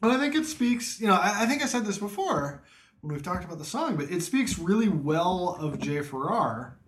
[0.00, 2.62] But I think it speaks, you know, I, I think I said this before
[3.00, 6.78] when we've talked about the song, but it speaks really well of Jay Farrar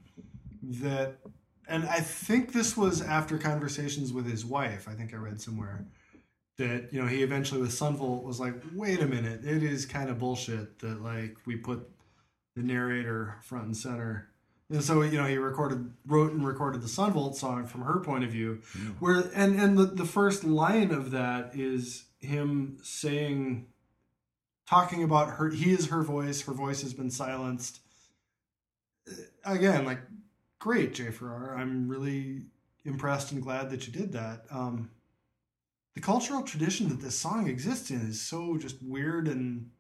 [0.63, 1.17] that,
[1.69, 4.87] and I think this was after conversations with his wife.
[4.89, 5.87] I think I read somewhere
[6.59, 9.85] that, you know, he eventually with Son Volt was like, wait a minute, it is
[9.87, 11.89] kind of bullshit that, like, we put
[12.55, 14.29] the narrator front and center.
[14.69, 18.01] And so, you know, he recorded, wrote and recorded the Son Volt song from her
[18.01, 18.63] point of view.
[18.99, 23.67] Where and and the, the first line of that is him saying
[24.69, 27.81] talking about her he is her voice her voice has been silenced.
[29.45, 30.01] Again like
[30.59, 31.57] great jay farrar.
[31.57, 32.47] I'm really
[32.85, 34.47] impressed and glad that you did that.
[34.51, 34.91] Um
[35.97, 39.71] the cultural tradition that this song exists in is so just weird and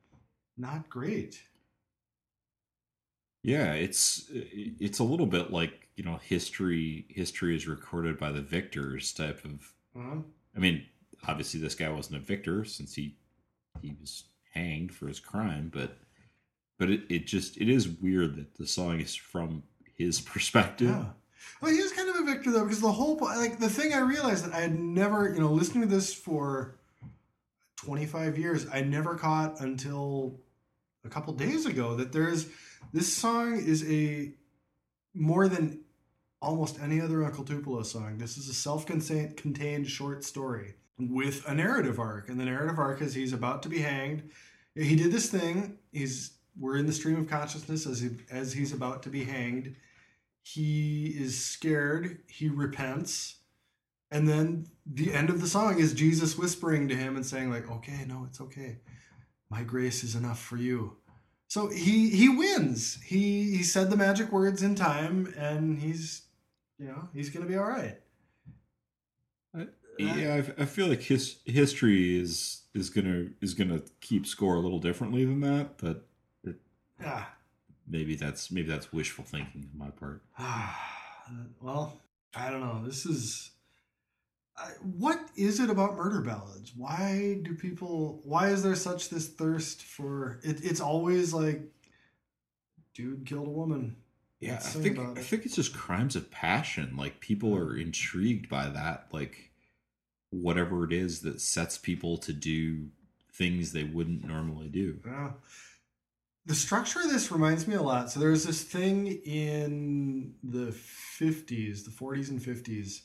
[0.56, 1.42] not great
[3.42, 8.40] Yeah, it's it's a little bit like you know history history is recorded by the
[8.40, 9.72] victors type of.
[9.96, 10.20] uh,
[10.56, 10.84] I mean,
[11.28, 13.14] obviously this guy wasn't a victor since he
[13.80, 15.98] he was hanged for his crime, but
[16.76, 19.62] but it, it just it is weird that the song is from
[19.96, 20.88] his perspective.
[20.88, 21.04] Yeah.
[21.60, 24.00] Well, he was kind of a victor though, because the whole like the thing I
[24.00, 26.76] realized that I had never, you know, listening to this for
[27.76, 30.40] twenty five years, I never caught until
[31.04, 32.46] a couple days ago that there's
[32.92, 34.32] this song is a
[35.14, 35.80] more than
[36.42, 38.18] almost any other Uncle Tupelo song.
[38.18, 43.14] This is a self-contained short story with a narrative arc, and the narrative arc is
[43.14, 44.30] he's about to be hanged.
[44.74, 45.78] He did this thing.
[45.92, 49.76] He's we're in the stream of consciousness as he, as he's about to be hanged
[50.46, 52.20] he is scared.
[52.28, 53.38] He repents.
[54.12, 57.68] And then the end of the song is jesus whispering to him and saying like
[57.68, 58.78] okay no it's okay.
[59.50, 60.98] My grace is enough for you.
[61.48, 63.02] So he he wins.
[63.04, 66.22] He he said the magic words in time and he's
[66.78, 67.98] you know he's gonna be all right.
[69.58, 69.64] Uh,
[69.98, 74.60] yeah, I, I feel like his history is is gonna is gonna keep score a
[74.60, 76.06] little differently than that, but
[77.00, 77.24] yeah
[77.88, 80.22] maybe that's maybe that's wishful thinking on my part.
[81.60, 82.00] well
[82.34, 83.50] i don't know this is
[84.56, 89.28] I, what is it about murder ballads why do people why is there such this
[89.28, 91.62] thirst for it, it's always like
[92.94, 93.96] dude killed a woman
[94.40, 96.94] Yeah, I Let's think I think it's just crimes of passion.
[96.96, 99.06] Like people are intrigued by that.
[99.10, 99.50] Like
[100.30, 102.88] whatever it is that sets people to do
[103.32, 104.98] things they wouldn't normally do.
[105.06, 105.30] Yeah.
[106.46, 108.10] The structure of this reminds me a lot.
[108.10, 110.72] So there was this thing in the
[111.20, 113.00] 50s, the 40s and 50s,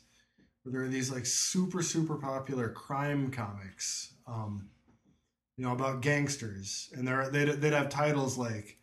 [0.61, 4.69] where there are these like super, super popular crime comics, um,
[5.57, 6.91] you know, about gangsters.
[6.93, 8.77] And they'd, they'd have titles like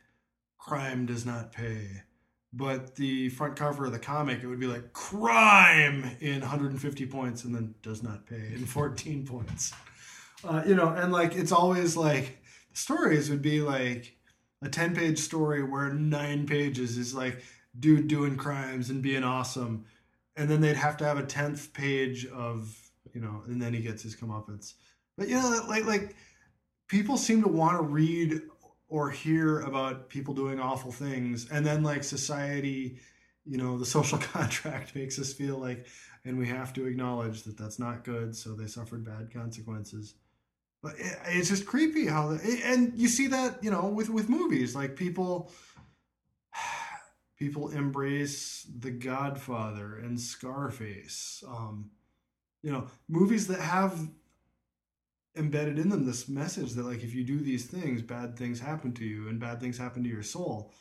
[0.58, 2.02] Crime Does Not Pay.
[2.52, 7.44] But the front cover of the comic, it would be like crime in 150 points
[7.44, 9.72] and then does not pay in 14 points.
[10.42, 12.42] Uh, you know, and like it's always like
[12.72, 14.17] stories would be like
[14.62, 17.42] a 10 page story where nine pages is like
[17.78, 19.84] dude doing crimes and being awesome.
[20.36, 22.76] And then they'd have to have a 10th page of
[23.14, 24.74] you know and then he gets his comeuppance.
[25.16, 26.16] But you know like like
[26.88, 28.42] people seem to want to read
[28.88, 31.48] or hear about people doing awful things.
[31.50, 32.98] And then like society
[33.48, 35.86] you know the social contract makes us feel like
[36.24, 40.14] and we have to acknowledge that that's not good so they suffered bad consequences
[40.82, 44.28] but it, it's just creepy how the, and you see that you know with with
[44.28, 45.50] movies like people
[47.38, 51.90] people embrace the godfather and scarface um
[52.62, 54.08] you know movies that have
[55.38, 58.92] embedded in them this message that like if you do these things bad things happen
[58.92, 60.72] to you and bad things happen to your soul.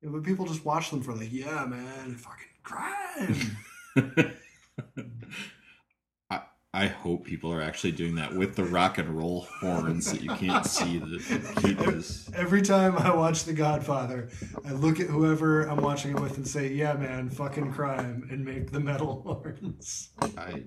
[0.00, 3.56] You know, but people just watch them for like yeah man fucking crime
[6.74, 10.30] I hope people are actually doing that with the rock and roll horns that you
[10.30, 12.28] can't see this.
[12.34, 14.28] Every time I watch The Godfather,
[14.66, 18.44] I look at whoever I'm watching it with and say, "Yeah, man, fucking crime," and
[18.44, 20.10] make the metal horns.
[20.36, 20.64] I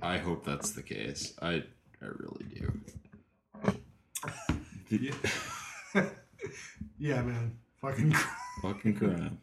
[0.00, 1.34] I hope that's the case.
[1.42, 1.64] I
[2.00, 2.80] I really do.
[4.88, 5.12] The-
[6.98, 8.36] Yeah, man, fucking crime.
[8.62, 9.38] Fucking crime.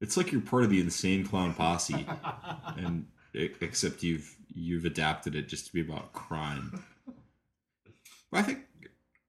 [0.00, 2.06] It's like you're part of the insane clown posse,
[2.76, 6.82] and except you've you've adapted it just to be about crime.
[8.30, 8.58] But I think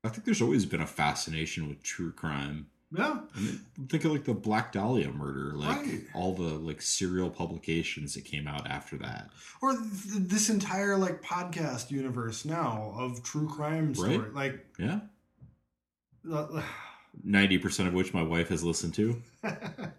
[0.04, 2.68] I think there's always been a fascination with true crime.
[2.94, 3.22] Yeah.
[3.34, 6.02] I mean, think of like the Black Dahlia murder, like Right.
[6.14, 9.30] all the like serial publications that came out after that.
[9.62, 9.86] Or th-
[10.28, 14.18] this entire like podcast universe now of true crime story.
[14.18, 14.34] Right.
[14.34, 15.00] Like, Yeah,
[16.30, 16.62] uh,
[17.24, 19.22] ninety percent of which my wife has listened to.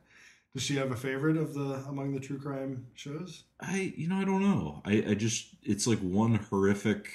[0.55, 3.45] does she have a favorite of the among the true crime shows?
[3.61, 4.83] I, you know, I don't know.
[4.85, 7.09] I, I just, it's like one horrific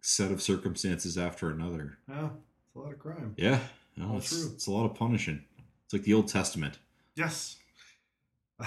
[0.00, 1.98] set of circumstances after another.
[2.08, 2.28] Yeah,
[2.66, 3.34] it's a lot of crime.
[3.36, 3.60] Yeah,
[3.96, 4.50] no, All it's, true.
[4.54, 5.42] it's a lot of punishing.
[5.84, 6.78] It's like the Old Testament,
[7.16, 7.56] Yes.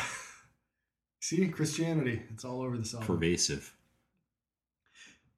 [1.19, 2.21] See, Christianity.
[2.33, 3.05] It's all over the album.
[3.07, 3.73] pervasive.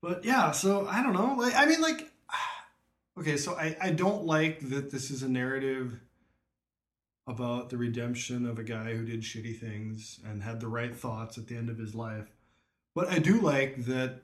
[0.02, 1.36] But yeah, so I don't know.
[1.38, 2.12] Like, I mean, like,
[3.20, 6.00] okay, so I, I don't like that this is a narrative
[7.30, 11.38] about the redemption of a guy who did shitty things and had the right thoughts
[11.38, 12.32] at the end of his life.
[12.96, 14.22] But I do like that.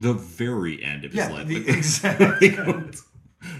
[0.00, 1.46] The very end of his Yeah, life.
[1.46, 3.02] the Like- exact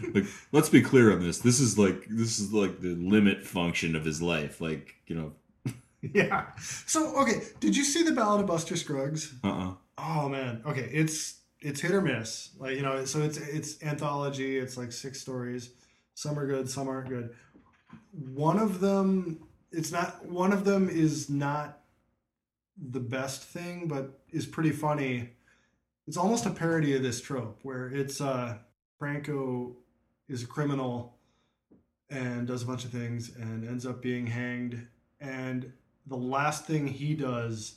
[0.15, 3.95] like let's be clear on this this is like this is like the limit function
[3.95, 5.33] of his life like you know
[6.01, 6.47] Yeah.
[6.59, 9.35] So okay, did you see the Ballad of Buster Scruggs?
[9.45, 10.63] uh-uh Oh man.
[10.67, 12.51] Okay, it's it's hit or miss.
[12.59, 14.57] Like you know, so it's it's anthology.
[14.59, 15.71] It's like six stories.
[16.15, 17.35] Some are good, some aren't good.
[18.13, 20.25] One of them, it's not.
[20.27, 21.81] One of them is not
[22.77, 25.31] the best thing, but is pretty funny.
[26.07, 28.59] It's almost a parody of this trope where it's uh
[28.99, 29.77] Franco
[30.29, 31.17] is a criminal
[32.09, 34.87] and does a bunch of things and ends up being hanged
[35.21, 35.73] and
[36.07, 37.77] the last thing he does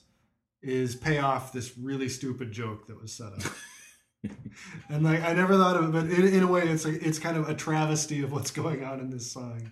[0.61, 4.31] is pay off this really stupid joke that was set up.
[4.89, 7.19] and like I never thought of it, but in, in a way, it's like it's
[7.19, 9.71] kind of a travesty of what's going on in this song.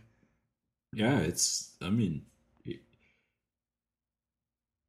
[0.93, 2.21] Yeah it's i mean
[2.65, 2.79] it,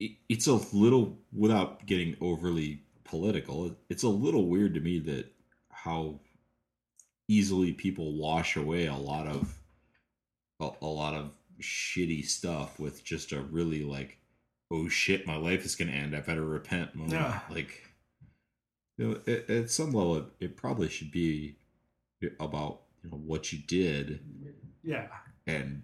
[0.00, 5.26] it, it's a little without getting overly political it's a little weird to me that
[5.70, 6.20] how
[7.28, 9.54] easily people wash away a lot of
[10.60, 11.30] a, a lot of
[11.60, 14.18] shitty stuff with just a really like
[14.70, 17.40] oh shit my life is gonna end i better repent moment Yeah.
[17.50, 17.82] like
[18.96, 21.56] you know at, at some level it, it probably should be
[22.40, 24.18] about you know what you did.
[24.82, 25.06] Yeah,
[25.48, 25.82] and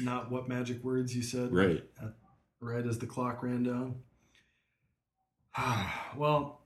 [0.00, 1.52] not what magic words you said.
[1.52, 2.14] right uh, at-
[2.60, 3.94] right as the clock ran down.
[6.16, 6.60] well,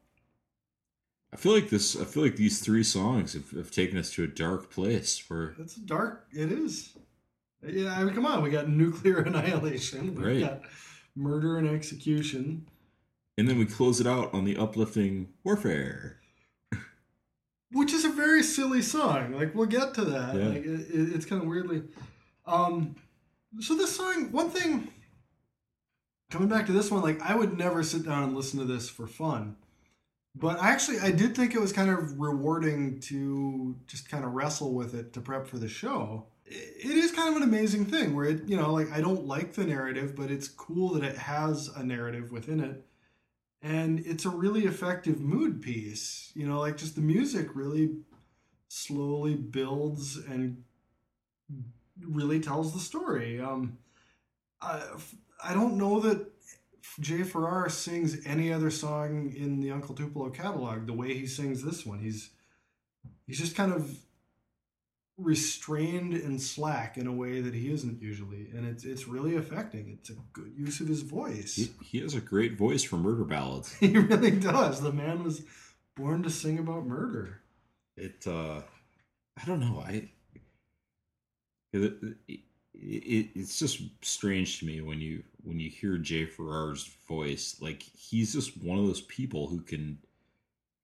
[1.33, 4.25] i feel like this i feel like these three songs have, have taken us to
[4.25, 6.27] a dark place where it's dark.
[6.33, 6.97] It is.
[7.67, 8.43] Yeah, I mean, come on.
[8.43, 10.15] We got nuclear annihilation.
[10.15, 10.41] We Right.
[10.41, 10.63] got
[11.15, 12.67] murder and execution.
[13.37, 16.20] and then we close it out on the uplifting warfare which is a
[18.41, 19.33] very silly song.
[19.35, 20.35] Like we'll get to that.
[20.35, 20.49] Yeah.
[20.49, 21.83] Like it, it- it's kind of weirdly.
[22.47, 22.97] Um,
[23.61, 24.89] so this song, one thing.
[26.31, 28.89] Coming back to this one, like I would never sit down and listen to this
[28.89, 29.57] for fun,
[30.37, 34.73] but actually I did think it was kind of rewarding to just kind of wrestle
[34.73, 36.27] with it to prep for the show.
[36.47, 39.27] It it is kind of an amazing thing where it, you know, like I don't
[39.27, 42.87] like the narrative, but it's cool that it has a narrative within it
[43.63, 47.91] and it's a really effective mood piece you know like just the music really
[48.71, 50.63] slowly builds and
[52.01, 53.41] really tells the story.
[53.41, 53.79] Um
[54.63, 54.83] i,
[55.43, 56.27] I don't know that
[57.01, 61.63] jay farrar sings any other song in the uncle tupelo catalog the way he sings
[61.63, 61.99] this one.
[61.99, 62.31] He's
[63.27, 63.99] he's just kind of
[65.19, 69.99] restrained and slack in a way that he isn't usually and it's it's really affecting.
[69.99, 71.57] It's a good use of his voice.
[71.57, 73.75] He, he has a great voice for murder ballads.
[73.81, 74.81] He really does.
[74.81, 75.43] The man was
[75.97, 77.41] born to sing about murder.
[78.01, 78.61] It uh
[79.41, 80.09] i don't know i
[81.73, 81.93] it,
[82.27, 82.41] it,
[82.75, 87.83] it, it's just strange to me when you when you hear jay farrar's voice like
[87.83, 89.99] he's just one of those people who can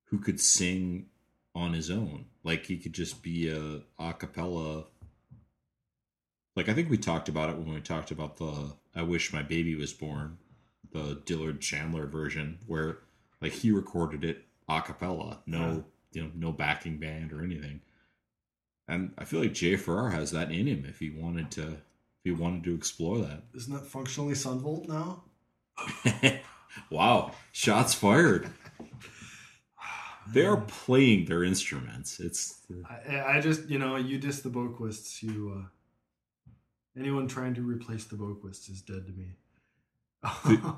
[0.06, 1.06] who could sing
[1.56, 2.26] on his own.
[2.44, 4.84] Like he could just be a a cappella.
[6.54, 9.42] Like i think we talked about it when we talked about the i wish my
[9.42, 10.38] baby was born
[10.90, 13.00] the dillard chandler version where
[13.42, 15.84] like he recorded it a cappella no
[16.16, 17.80] you know no backing band or anything
[18.88, 22.24] and i feel like jay farrar has that in him if he wanted to if
[22.24, 25.22] he wanted to explore that Isn't that functionally Son Volt now?
[26.90, 28.50] wow shots fired
[30.32, 32.56] they are playing their instruments it's
[33.08, 35.22] I, I just, you know, you diss the Boquists.
[35.22, 35.68] You, uh,
[36.98, 39.36] anyone trying to replace the Boquists is dead to me.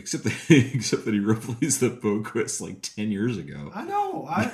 [0.00, 0.34] Except that
[0.74, 4.26] except that he replaced the Boquist like 10 years ago I know.
[4.26, 4.50] I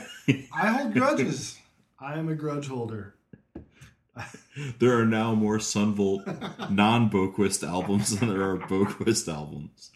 [0.53, 1.57] I hold grudges.
[2.01, 3.14] I am a grudge holder.
[4.80, 6.26] there are now more Son Volt
[6.70, 9.90] non-boquist albums than there are boquist albums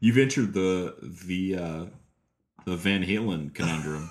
[0.00, 1.84] you've entered the the uh
[2.64, 4.10] the van halen conundrum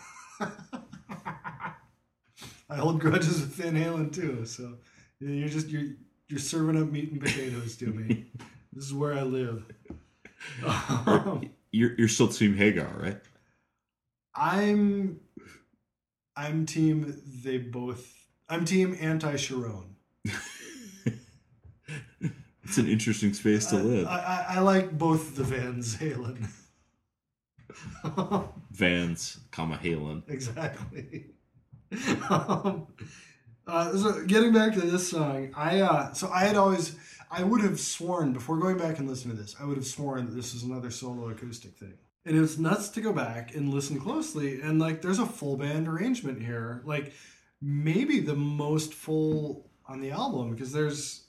[2.69, 4.45] I hold grudges with Van Halen too.
[4.45, 4.73] So
[5.19, 5.93] You're just you're
[6.28, 8.25] you're serving up meat and potatoes to me.
[8.73, 9.65] this is where I live.
[11.72, 13.20] You're you're still Team Hagar, right?
[14.34, 15.20] I'm
[16.36, 18.14] I'm team they both
[18.50, 19.96] I'm team anti Sharon.
[22.68, 24.08] It's an interesting space to live.
[24.08, 26.50] I, I, I like both the Van Halen.
[28.72, 30.24] Vans, comma Halen.
[30.28, 31.28] exactly.
[32.30, 32.88] Um,
[33.66, 36.98] uh, so getting back to this song, I uh, so I had always
[37.30, 40.25] I would have sworn before going back and listening to this, I would have sworn
[40.25, 41.93] that this is another solo acoustic thing.
[42.25, 45.88] And it's nuts to go back and listen closely, and like there's a full band
[45.88, 47.13] arrangement here, like
[47.61, 51.23] maybe the most full on the album because there's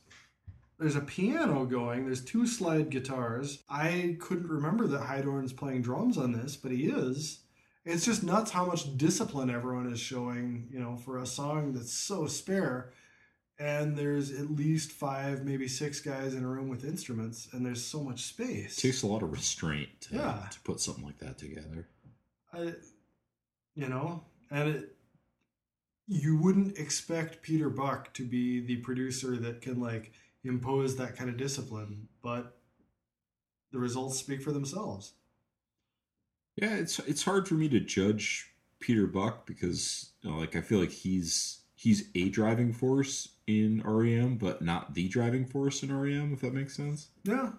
[0.79, 2.05] there's a piano going.
[2.05, 3.65] There's two slide guitars.
[3.69, 7.41] I couldn't remember that Heidorn's playing drums on this, but he is.
[7.85, 11.93] It's just nuts how much discipline everyone is showing, you know, for a song that's
[11.93, 12.93] so spare.
[13.61, 17.85] And there's at least five, maybe six guys in a room with instruments, and there's
[17.85, 18.79] so much space.
[18.79, 20.47] It takes a lot of restraint to, Yeah.
[20.51, 21.89] to put something like that together.
[22.53, 22.75] I,
[23.75, 24.97] you know, and it,
[26.07, 30.13] you wouldn't expect Peter Buck to be the producer that can like
[30.45, 32.59] impose that kind of discipline, but
[33.73, 35.15] the results speak for themselves.
[36.57, 38.51] Yeah, it's it's hard for me to judge
[38.81, 43.83] Peter Buck because you know, like I feel like he's he's a driving force in
[43.83, 46.35] REM, but not the driving force in REM.
[46.35, 47.09] If that makes sense.
[47.25, 47.53] Yeah,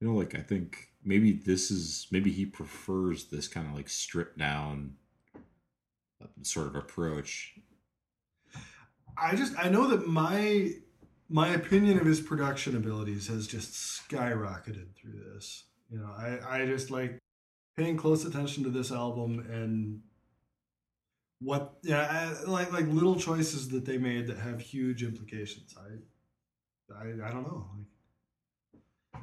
[0.00, 3.88] You know, like I think maybe this is maybe he prefers this kind of like
[3.88, 4.94] stripped down
[6.22, 7.54] uh, sort of approach.
[9.20, 10.70] I just I know that my
[11.28, 15.64] my opinion of his production abilities has just skyrocketed through this.
[15.90, 17.18] You know, I I just like
[17.76, 20.00] paying close attention to this album and
[21.40, 25.74] what yeah like like little choices that they made that have huge implications.
[25.78, 27.66] I I I don't know.
[29.14, 29.22] Like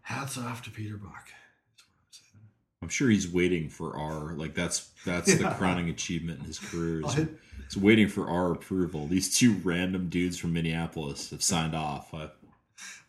[0.00, 1.28] hats off to Peter Buck.
[1.28, 2.48] I'm.
[2.82, 7.02] I'm sure he's waiting for our like that's that's the crowning achievement in his career.
[7.04, 7.28] I'll Is
[7.64, 9.06] It's waiting for our approval.
[9.06, 12.12] These two random dudes from Minneapolis have signed off.
[12.12, 12.30] I,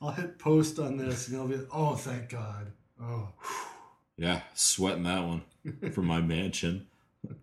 [0.01, 2.71] I'll hit post on this and they'll be oh thank God.
[3.01, 3.29] Oh.
[4.17, 5.41] yeah, sweating that one
[5.91, 6.87] from my mansion.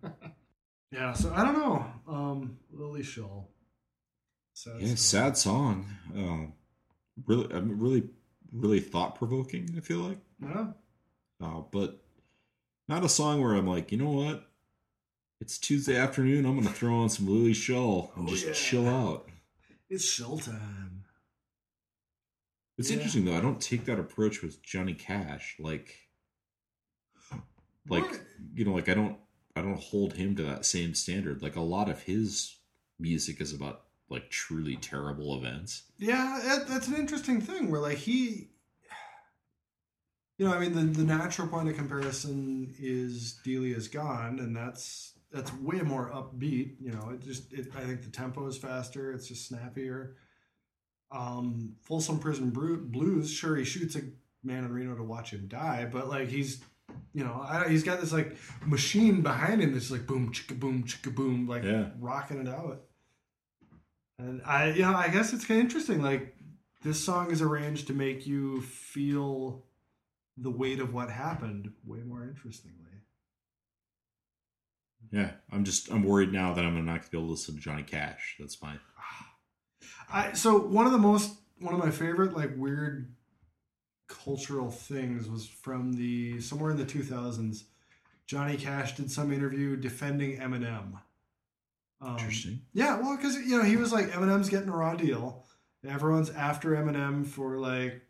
[0.93, 1.85] Yeah, so I don't know.
[2.07, 3.45] Um, Lilli Schull.
[4.53, 4.97] Sad Yeah, story.
[4.97, 5.85] sad song.
[6.15, 6.53] Um,
[7.25, 8.03] really, I mean, really,
[8.51, 9.73] really thought provoking.
[9.75, 10.67] I feel like, Yeah,
[11.41, 11.99] uh, but
[12.87, 14.47] not a song where I'm like, you know what?
[15.41, 16.45] It's Tuesday afternoon.
[16.45, 18.53] I'm gonna throw on some Lilli Schull and Oh, just yeah.
[18.53, 19.27] chill out.
[19.89, 21.05] it's show time.
[22.77, 22.97] It's Yeah.
[22.97, 23.35] interesting though.
[23.37, 25.55] I don't take that approach with Johnny Cash.
[25.59, 26.07] Like,
[27.89, 28.21] like What?
[28.53, 29.17] you know, like I don't,
[29.55, 31.41] I don't hold him to that same standard.
[31.41, 32.57] Like a lot of his
[32.99, 35.83] music is about like truly terrible events.
[35.97, 38.49] Yeah, that, that's an interesting thing where like he,
[40.37, 45.13] you know, I mean, the the natural point of comparison is Delia's Gone, and that's
[45.31, 46.75] that's way more upbeat.
[46.79, 49.11] You know, it just it, I think the tempo is faster.
[49.11, 50.15] It's just snappier.
[51.11, 54.01] Um, Folsom Prison Blues, sure, he shoots a
[54.43, 56.61] man in Reno to watch him die, but like he's,
[57.13, 58.35] you know, I, he's got this like
[58.65, 61.89] machine behind him that's like boom chicka boom chicka boom, like Yeah.
[61.99, 62.81] rocking it out.
[64.19, 66.01] And I, you know, I guess it's kind of interesting.
[66.01, 66.35] Like
[66.83, 69.65] this song is arranged to make you feel
[70.37, 72.79] the weight of what happened way more interestingly.
[75.11, 77.61] Yeah, I'm just, I'm worried now that I'm not gonna be able to listen to
[77.61, 78.37] Johnny Cash.
[78.39, 78.75] That's my,
[80.11, 83.13] I so one of the most one of my favorite like weird
[84.23, 87.63] cultural things was from the somewhere in the 2000s.
[88.25, 90.99] Johnny Cash did some interview defending Eminem.
[92.01, 92.61] Um, interesting.
[92.73, 95.45] Yeah, well, because you know he was like Eminem's getting a raw deal.
[95.87, 98.01] Everyone's after Eminem for like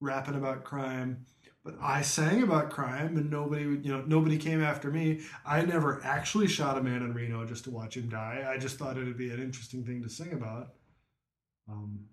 [0.00, 1.24] rapping about crime,
[1.64, 5.20] but I sang about crime, and nobody, would- you know, nobody came after me.
[5.46, 8.44] I never actually shot a man in Reno just to watch him die.
[8.48, 10.74] I just thought it'd be an interesting thing to sing about.
[11.68, 12.06] Um,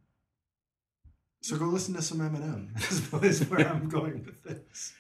[1.46, 2.76] so go listen to some Eminem.
[3.24, 4.94] Is is where I'm going with this.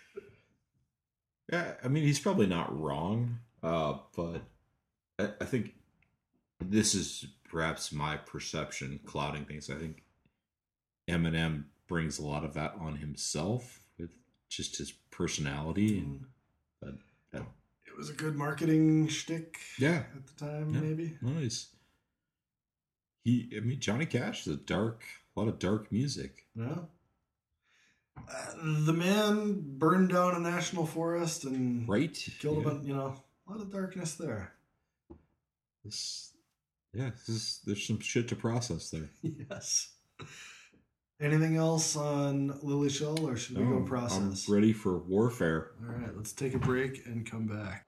[1.51, 4.41] Yeah, I mean, he's probably not wrong, uh, but
[5.19, 5.73] I, I think
[6.59, 9.69] this is perhaps my perception clouding things.
[9.69, 10.03] I think
[11.07, 14.09] Eminem brings a lot of that on himself with
[14.49, 16.25] just his personality and
[16.81, 16.93] but
[17.31, 17.43] that,
[17.87, 20.79] It was a good marketing shtick yeah, at the time, Yeah.
[20.81, 21.17] maybe.
[21.21, 21.69] nice.
[23.23, 25.03] He, I mean, Johnny Cash is a dark,
[25.35, 26.45] a lot of dark music.
[26.55, 26.87] No.
[28.17, 28.53] Uh,
[28.85, 32.17] the man burned down a national forest and Right?
[32.39, 32.61] killed Yeah.
[32.61, 34.53] a bunch, you know, a lot of darkness there.
[35.83, 36.31] This,
[36.93, 39.09] Yeah, this is, there's some shit to process there.
[39.21, 39.91] yes.
[41.19, 44.47] Anything else on Lilli Schull, or should we go process?
[44.47, 45.71] I'm ready for warfare.
[45.81, 47.85] All right, let's take a break and come back.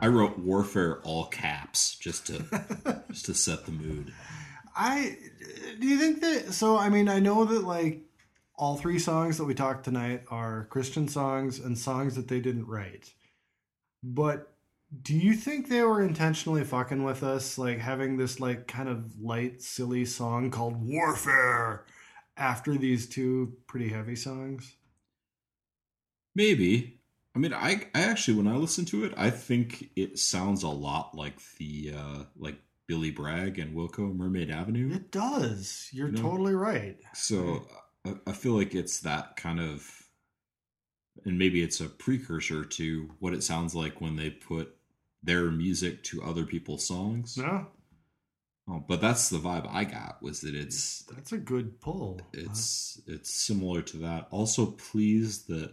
[0.00, 4.12] I wrote warfare all caps just to just to set the mood.
[4.74, 5.18] I
[5.78, 8.00] do you think that so I mean I know that like
[8.54, 12.66] all three songs that we talked tonight are Christian songs and songs that they didn't
[12.66, 13.12] write.
[14.02, 14.52] But
[15.02, 19.20] do you think they were intentionally fucking with us like having this like kind of
[19.20, 21.84] light silly song called Warfare
[22.36, 24.74] after these two pretty heavy songs?
[26.34, 26.99] Maybe.
[27.34, 30.68] I mean, I I actually when I listen to it, I think it sounds a
[30.68, 34.92] lot like the uh like Billy Bragg and Wilco Mermaid Avenue.
[34.92, 35.88] It does.
[35.92, 36.22] You're You know?
[36.22, 36.96] totally right.
[37.14, 37.66] So
[38.04, 39.88] I, I feel like it's that kind of,
[41.24, 44.74] and maybe it's a precursor to what it sounds like when they put
[45.22, 47.36] their music to other people's songs.
[47.36, 47.68] No,
[48.68, 52.20] Oh, but that's the vibe I got was that it's that's a good pull.
[52.32, 54.26] it's it's similar to that.
[54.30, 55.72] Also pleased that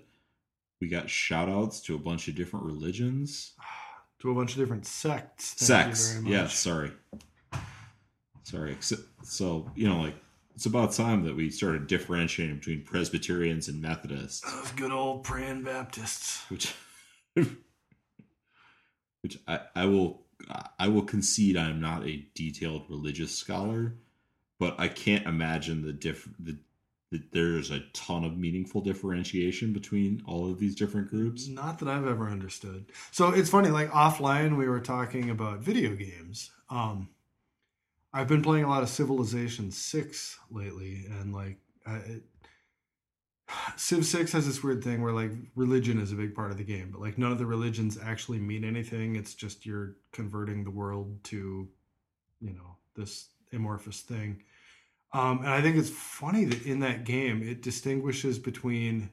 [0.80, 3.54] we got shout outs to a bunch of different religions.
[4.20, 5.54] to a bunch of different sects.
[5.54, 6.22] Thank Sex.
[6.26, 6.92] Yeah, sorry.
[8.44, 8.78] Sorry.
[9.24, 10.16] So, you know, like
[10.56, 14.42] it's about time that we started differentiating between Presbyterians and Methodists.
[14.52, 16.50] Those good old praying Baptists.
[16.50, 16.74] which
[19.22, 20.24] which I, I will
[20.80, 23.98] I will concede I'm not a detailed religious scholar,
[24.60, 26.58] but I can't imagine the diff the
[27.32, 31.48] there's a ton of meaningful differentiation between all of these different groups.
[31.48, 32.92] Not that I've ever understood.
[33.12, 36.52] So it's funny, like offline, we were talking about video games.
[36.70, 37.10] Um,
[38.14, 42.24] I've been playing a lot of Civilization Six lately, and like, I, it,
[43.78, 46.64] Civ Six has this weird thing where like religion is a big part of the
[46.64, 49.16] game, but like none of the religions actually mean anything.
[49.16, 51.68] It's just you're converting the world to,
[52.42, 54.44] you know, this amorphous thing.
[55.14, 59.10] Um, and I think it's funny that in that game it distinguishes between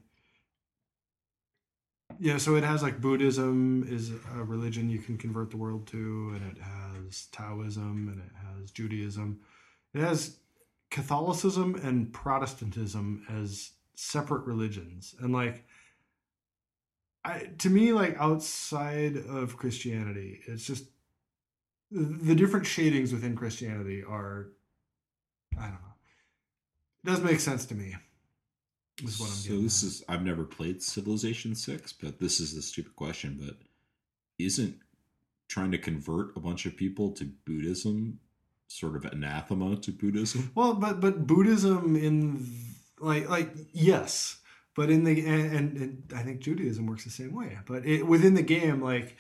[2.21, 6.33] yeah, so it has like Buddhism is a religion you can convert the world to,
[6.35, 9.41] and it has Taoism and it has Judaism.
[9.95, 10.37] It has
[10.91, 15.15] Catholicism and Protestantism as separate religions.
[15.21, 15.67] And like
[17.25, 20.85] I to me, like outside of Christianity, it's just
[21.91, 24.49] the different shadings within Christianity are
[25.59, 25.95] I don't know.
[27.05, 27.97] It does make sense to me.
[29.03, 29.89] Is what I'm so this at.
[29.89, 33.39] is I've never played Civilization Six, but this is a stupid question.
[33.45, 33.57] But
[34.39, 34.77] isn't
[35.49, 38.21] trying to convert a bunch of people to Buddhism
[38.69, 40.51] sort of anathema to Buddhism?
[40.55, 42.47] Well, but but Buddhism in
[43.01, 44.39] like like yes,
[44.77, 47.59] but in the and, and, and I think Judaism works the same way.
[47.67, 49.17] But it, within the game, like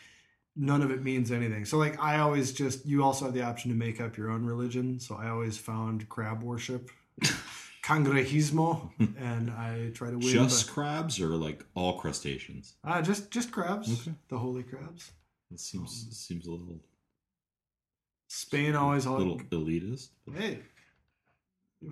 [0.56, 1.64] none of it means anything.
[1.64, 4.44] So like I always just you also have the option to make up your own
[4.46, 4.98] religion.
[5.00, 6.90] So I always found crab worship,
[7.82, 10.28] cangrejismo, and I try to win.
[10.28, 12.74] Just by- crabs or like all crustaceans?
[12.84, 14.16] ah, just just crabs, Okay.
[14.28, 15.12] the holy crabs.
[15.52, 16.80] It seems it seems a little
[18.28, 20.08] Spain always a all little elitist.
[20.26, 20.58] but- Hey,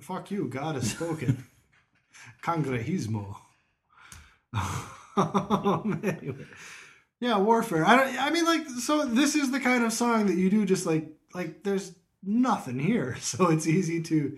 [0.00, 0.48] fuck you.
[0.48, 1.44] God has spoken.
[2.42, 3.36] Cangrejismo.
[5.16, 6.46] anyway,
[7.22, 7.86] yeah, warfare.
[7.86, 8.20] I don't.
[8.20, 11.08] I mean, like, so this is the kind of song that you do just like,
[11.32, 14.36] like, there's nothing here, so it's easy to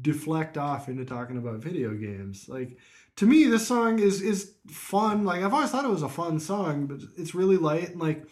[0.00, 2.48] deflect off into talking about video games.
[2.48, 2.78] Like,
[3.16, 5.24] to me, this song is is fun.
[5.24, 8.26] Like, I've always thought it was a fun song, but it's really light and like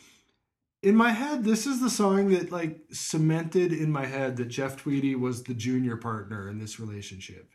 [0.82, 4.76] in my head, this is the song that like cemented in my head that Jeff
[4.76, 7.50] Tweedy was the junior partner in this relationship.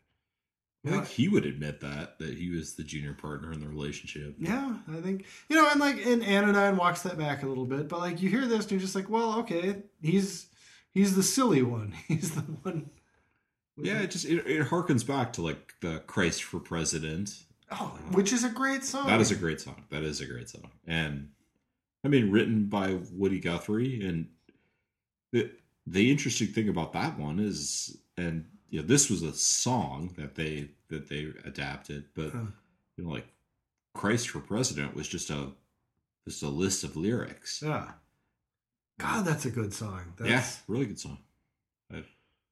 [0.86, 4.36] I think he would admit that that he was the junior partner in the relationship.
[4.40, 7.88] Yeah, I think you know, and like, and Anodyne walks that back a little bit,
[7.88, 10.48] but like, you hear this and you're just like, well, okay, he's
[10.94, 11.94] he's the silly one.
[12.08, 12.90] He's the one.
[13.78, 17.32] Yeah, it just it, it harkens back to like the Christ for President.
[17.72, 19.08] oh, which is a great song.
[19.08, 19.84] That is a great song.
[19.92, 20.72] That is a great song.
[20.88, 21.30] And
[22.06, 24.06] I mean, written by Woody Guthrie.
[24.08, 24.30] And
[25.32, 25.52] the
[25.86, 30.36] the interesting thing about that one is, and you know, this was a song that
[30.36, 32.46] they that they adapted, but Huh.
[32.98, 33.28] you know, like
[33.94, 35.52] Christ for President was just a
[36.28, 37.62] just a list of lyrics.
[37.64, 37.92] yeah.
[38.98, 40.14] God, that's a good song.
[40.18, 41.18] That's, yeah, really good song.
[41.94, 42.04] I,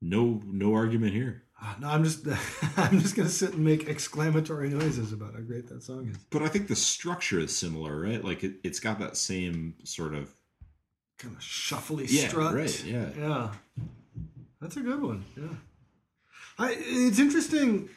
[0.02, 1.44] no no argument here.
[1.62, 2.28] Ah, No, I'm just
[2.78, 6.18] I'm just gonna sit and make exclamatory noises about how great that song is.
[6.30, 8.22] But I think the structure is similar, right?
[8.24, 10.34] Like it, it's got that same sort of
[11.18, 12.54] kind of shuffly Yeah, strut.
[12.56, 13.10] right, yeah.
[13.18, 13.54] yeah.
[14.60, 15.24] That's a good one.
[15.38, 15.48] Yeah,
[16.58, 17.90] I, it's interesting,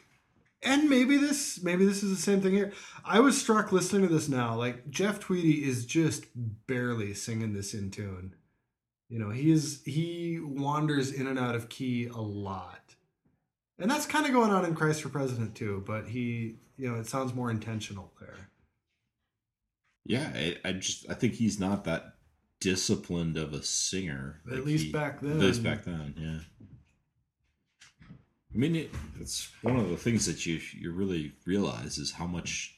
[0.66, 2.72] and maybe this maybe this is the same thing here.
[3.04, 4.54] I was struck listening to this now.
[4.56, 6.26] Like Jeff Tweedy is just
[6.66, 8.34] barely singing this in tune.
[9.08, 12.94] You know, he is he wanders in and out of key a lot,
[13.78, 15.84] and that's kind of going on in Christ for President too.
[15.86, 18.50] But he, you know, it sounds more intentional there.
[20.04, 22.14] Yeah, I, I just I think he's not that
[22.60, 24.40] disciplined of a singer.
[24.48, 25.32] At Like least he- back then.
[25.32, 26.66] At least back then, yeah.
[28.56, 28.90] I mean, it,
[29.20, 32.74] it's one of the things that you you really realize is how much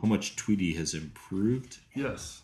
[0.00, 2.42] how much Tweedy has improved Yes.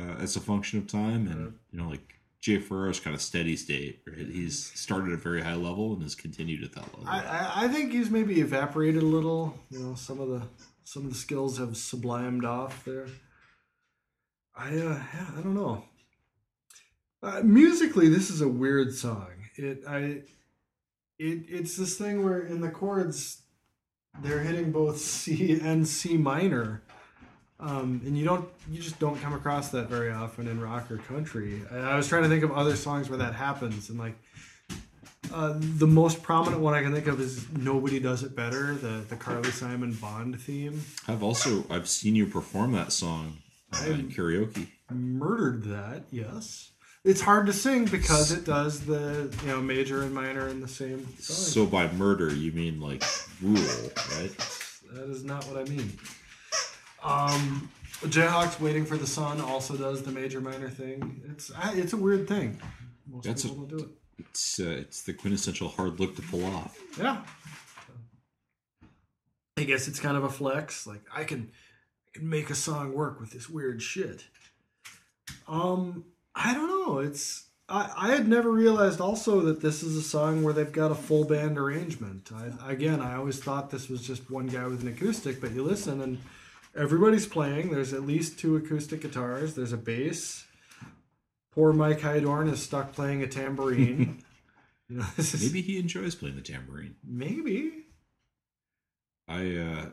[0.00, 3.56] uh, as a function of time, and you know, like Jay Farrar's kind of steady
[3.56, 4.02] state.
[4.06, 4.18] Right?
[4.18, 7.08] He's started at a very high level and has continued at that level.
[7.08, 9.58] I, I, I think he's maybe evaporated a little.
[9.70, 10.42] You know, some of the
[10.84, 13.08] some of the skills have sublimed off there.
[14.56, 15.86] I uh, yeah, I don't know.
[17.20, 19.32] Uh, musically, this is a weird song.
[19.56, 20.22] It I
[21.18, 23.42] it it's this thing where in the chords
[24.22, 26.82] they're hitting both C and C minor.
[27.60, 30.98] Um, and you don't, you just don't come across that very often in rock or
[30.98, 31.62] country.
[31.70, 34.18] I, I was trying to think of other songs where that happens, and like
[35.32, 39.04] uh, the most prominent one I can think of is "Nobody Does It Better," the
[39.08, 40.84] the Carly Simon Bond theme.
[41.08, 43.38] I've also I've seen you perform that song
[43.72, 44.68] uh, in karaoke.
[44.90, 46.72] Murdered that, yes.
[47.04, 50.68] It's hard to sing because it does the you know major and minor in the
[50.68, 51.36] same song.
[51.36, 53.04] So by murder you mean like
[53.42, 53.56] rule,
[54.16, 54.32] right?
[54.92, 55.98] that is not what I mean.
[57.02, 57.70] Um,
[58.04, 61.20] Jayhawks "Waiting for the Sun" also does the major minor thing.
[61.30, 62.60] It's it's a weird thing.
[63.06, 63.90] Most That's a- people don't do it.
[64.18, 66.78] It's uh, it's the quintessential hard look to pull off.
[66.98, 67.22] Yeah.
[69.56, 70.86] I guess it's kind of a flex.
[70.86, 71.50] Like I can,
[72.08, 74.24] I can make a song work with this weird shit.
[75.46, 76.98] Um, I don't know.
[76.98, 80.90] It's I, I had never realized also that this is a song where they've got
[80.90, 82.30] a full band arrangement.
[82.34, 85.62] I, again, I always thought this was just one guy with an acoustic, but you
[85.62, 86.18] listen and
[86.76, 87.70] everybody's playing.
[87.70, 89.54] There's at least two acoustic guitars.
[89.54, 90.44] There's a bass.
[91.52, 94.22] Poor Mike Heidorn is stuck playing a tambourine.
[94.88, 96.96] you know, this is, Maybe he enjoys playing the tambourine.
[97.04, 97.84] maybe.
[99.26, 99.86] I uh,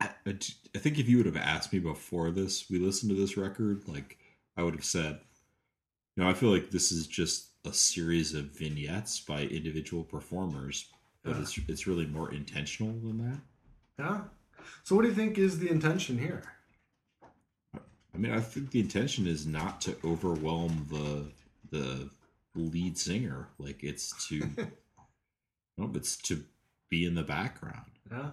[0.00, 0.38] I, I
[0.74, 3.84] I think if you would have asked me before this, we listened to this record,
[3.88, 4.18] like
[4.56, 5.20] I would have said,
[6.16, 10.86] you know, I feel like this is just a series of vignettes by individual performers,
[11.22, 11.42] but Yeah.
[11.42, 13.40] it's it's really more intentional than that.
[13.98, 14.24] Yeah.
[14.84, 16.42] So what do you think is the intention here?
[17.74, 21.32] I mean, I think the intention is not to overwhelm the
[21.70, 22.10] the
[22.54, 23.48] lead singer.
[23.58, 24.38] Like it's to
[25.76, 26.44] no, it's to
[26.88, 27.90] be in the background.
[28.10, 28.30] Yeah.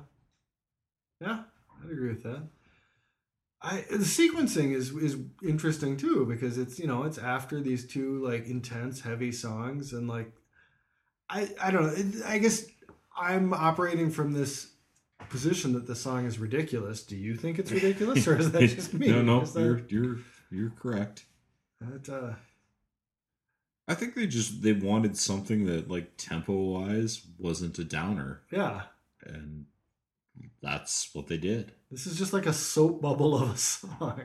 [1.20, 1.44] Yeah,
[1.84, 2.44] I'd agree with that.
[3.66, 8.22] I the sequencing is is interesting too because it's you know it's after these two
[8.24, 10.32] like intense heavy songs and like
[11.30, 12.66] I I don't know it, I guess
[13.18, 14.74] I'm operating from this
[15.30, 17.03] position that the song is ridiculous.
[17.03, 19.07] Do you think it's ridiculous or is that just me?
[19.07, 20.18] no, no, that- you're you're
[20.51, 21.24] you're correct.
[21.80, 22.34] that, uh,
[23.88, 28.84] I think they just they wanted something that like tempo wise wasn't a downer, yeah.
[29.26, 29.66] and
[30.62, 31.74] that's what they did.
[31.92, 34.22] This is just like a soap bubble of a song.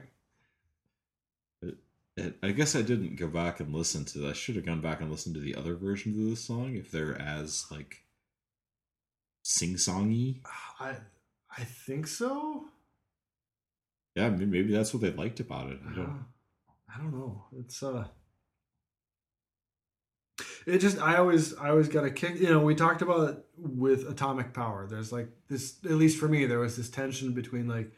[1.62, 1.74] It,
[2.16, 4.28] it, I guess I didn't go back and listen to.
[4.28, 6.90] I should have gone back and listened to the other versions of this song if
[6.90, 8.02] they're as like
[9.42, 10.40] sing songy.
[10.80, 10.96] I
[11.56, 12.66] I think so.
[14.14, 15.78] Yeah, maybe that's what they liked about it.
[15.88, 16.24] I don't.
[16.92, 17.44] I don't know.
[17.58, 18.06] It's uh
[20.66, 23.44] it just I always I always got a kick you know, we talked about it
[23.56, 24.86] with atomic power.
[24.86, 27.92] There's like this at least for me, there was this tension between like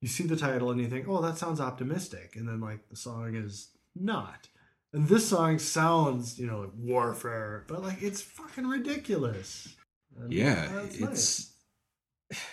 [0.00, 2.96] you see the title and you think, Oh, that sounds optimistic and then like the
[2.96, 4.48] song is not.
[4.92, 9.68] And this song sounds, you know, like warfare, but like it's fucking ridiculous.
[10.20, 11.52] And Yeah, that's nice.
[12.30, 12.40] it's.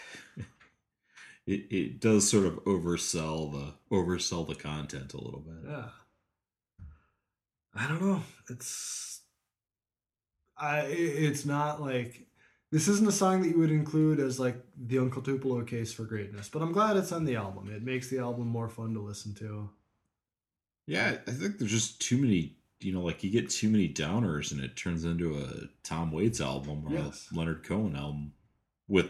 [1.45, 5.69] It, it does sort of oversell the oversell the content a little bit.
[5.69, 5.85] Yeah.
[7.73, 8.21] I don't know.
[8.49, 9.16] It's
[10.59, 12.25] I it's not like
[12.71, 16.03] this isn't a song that you would include as like the Uncle Tupelo case for
[16.03, 17.69] greatness, but I'm glad it's on the album.
[17.71, 19.69] It makes the album more fun to listen to.
[20.87, 22.53] Yeah, I think there's just too many.
[22.79, 26.39] You know, like you get too many downers, and it turns into a Tom Waits
[26.39, 27.27] album or Yes.
[27.33, 28.33] a Leonard Cohen album
[28.87, 29.09] with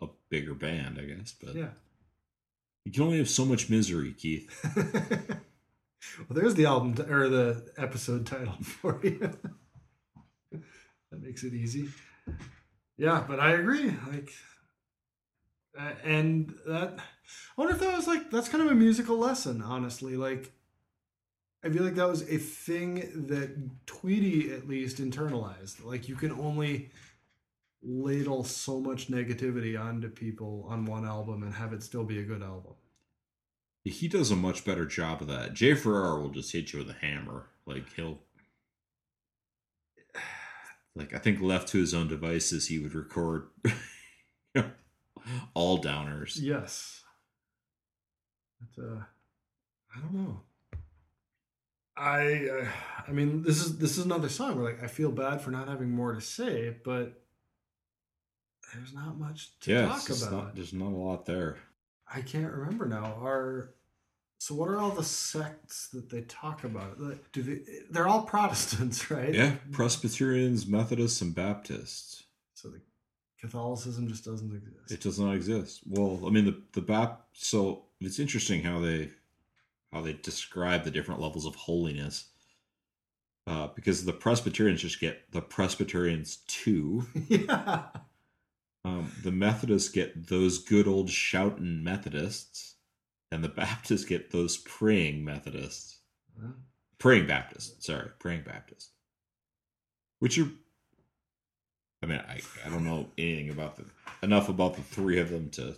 [0.00, 1.34] a bigger band, I guess.
[1.38, 1.68] But Yeah.
[2.84, 4.48] you can only have so much misery, Keith.
[4.76, 9.30] well, there's the album t- or the episode title for you.
[11.14, 11.88] That makes it easy.
[12.96, 13.94] Yeah, but I agree.
[14.10, 14.32] Like,
[15.78, 17.02] uh, and that I
[17.56, 20.16] wonder if that was like that's kind of a musical lesson, honestly.
[20.16, 20.52] Like,
[21.62, 25.84] I feel like that was a thing that Tweedy at least internalized.
[25.84, 26.90] Like you can only
[27.80, 32.24] ladle so much negativity onto people on one album and have it still be a
[32.24, 32.74] good album.
[33.84, 35.54] He does a much better job of that.
[35.54, 37.50] Jay Farrar will just hit you with a hammer.
[37.66, 38.18] Like he'll
[40.96, 43.48] like I think left to his own devices he would record
[45.54, 46.38] all downers.
[46.40, 47.02] Yes.
[48.60, 49.02] But, uh,
[49.94, 50.40] I don't know.
[51.96, 52.66] I uh,
[53.06, 55.68] I mean this is this is another song where like I feel bad for not
[55.68, 57.22] having more to say, but
[58.72, 60.32] there's not much to yeah, talk about.
[60.32, 61.58] not, there's not a lot there.
[62.12, 63.16] I can't remember now.
[63.22, 63.74] Are
[64.44, 66.98] so what are all the sects that they talk about?
[67.32, 67.62] Do they?
[67.88, 69.32] They're all Protestants, right?
[69.32, 72.24] Yeah, Presbyterians, Methodists, and Baptists.
[72.52, 72.82] So the
[73.40, 74.92] Catholicism just doesn't exist.
[74.92, 75.80] It does not exist.
[75.86, 77.24] Well, I mean the the Bap.
[77.32, 79.12] So it's interesting how they
[79.94, 82.26] how they describe the different levels of holiness.
[83.46, 87.06] Uh, because the Presbyterians just get the Presbyterians two.
[87.28, 87.84] yeah.
[88.84, 92.73] Um, the Methodists get those good old shouting Methodists,
[93.34, 95.98] and the Baptists get those praying Methodists.
[96.98, 98.90] Praying Baptists, sorry, praying Baptists.
[100.20, 100.48] Which are,
[102.02, 103.84] I mean, I, I don't know anything about the
[104.22, 105.74] enough about the three of them to.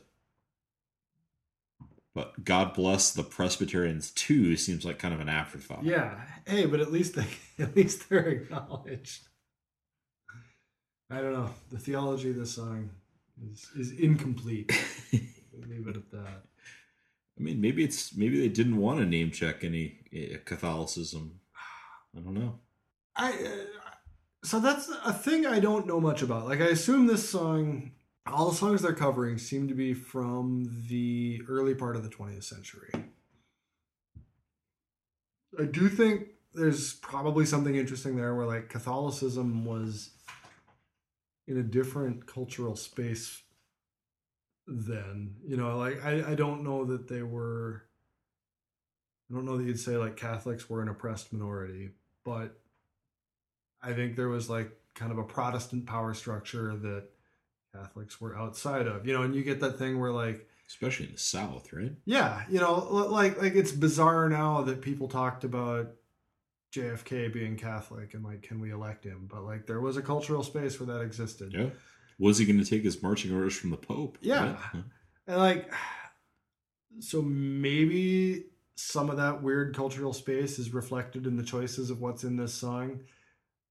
[2.15, 5.83] But God bless the Presbyterians too seems like kind of an afterthought.
[5.83, 6.21] Yeah.
[6.47, 7.27] Hey, but at least they
[7.63, 9.29] at least they're acknowledged.
[11.11, 11.51] I don't know.
[11.71, 12.91] The theology of this song
[13.51, 14.71] is is incomplete.
[15.13, 16.43] Leave it at that.
[17.39, 21.41] I mean, maybe it's maybe they didn't want to name check any uh, Catholicism.
[22.17, 22.59] I don't know.
[23.15, 23.87] I uh,
[24.43, 26.47] so that's a thing I don't know much about.
[26.47, 27.93] Like I assume this song,
[28.27, 32.45] all the songs they're covering seem to be from the early part of the 20th
[32.45, 32.91] century.
[35.59, 40.11] I do think there's probably something interesting there where like Catholicism was
[41.47, 43.43] in a different cultural space
[44.67, 45.37] then.
[45.47, 47.85] You know, like I, I don't know that they were
[49.31, 51.91] I don't know that you'd say like Catholics were an oppressed minority,
[52.25, 52.59] but
[53.83, 57.05] I think there was like kind of a Protestant power structure that
[57.75, 59.07] Catholics were outside of.
[59.07, 61.93] You know, and you get that thing where like Especially in the South, right?
[62.05, 65.93] yeah, you know, like like it's bizarre now that people talked about
[66.73, 69.29] JFK being Catholic and like can we elect him?
[69.31, 71.53] But like there was a cultural space where that existed.
[71.53, 71.71] Yeah.
[72.19, 74.19] Was he going to take his marching orders from the Pope?
[74.21, 74.57] Yeah.
[74.75, 74.85] Right?
[75.27, 75.73] And like
[77.01, 78.47] so maybe
[78.77, 82.55] some of that weird cultural space is reflected in the choices of what's in this
[82.55, 83.01] song.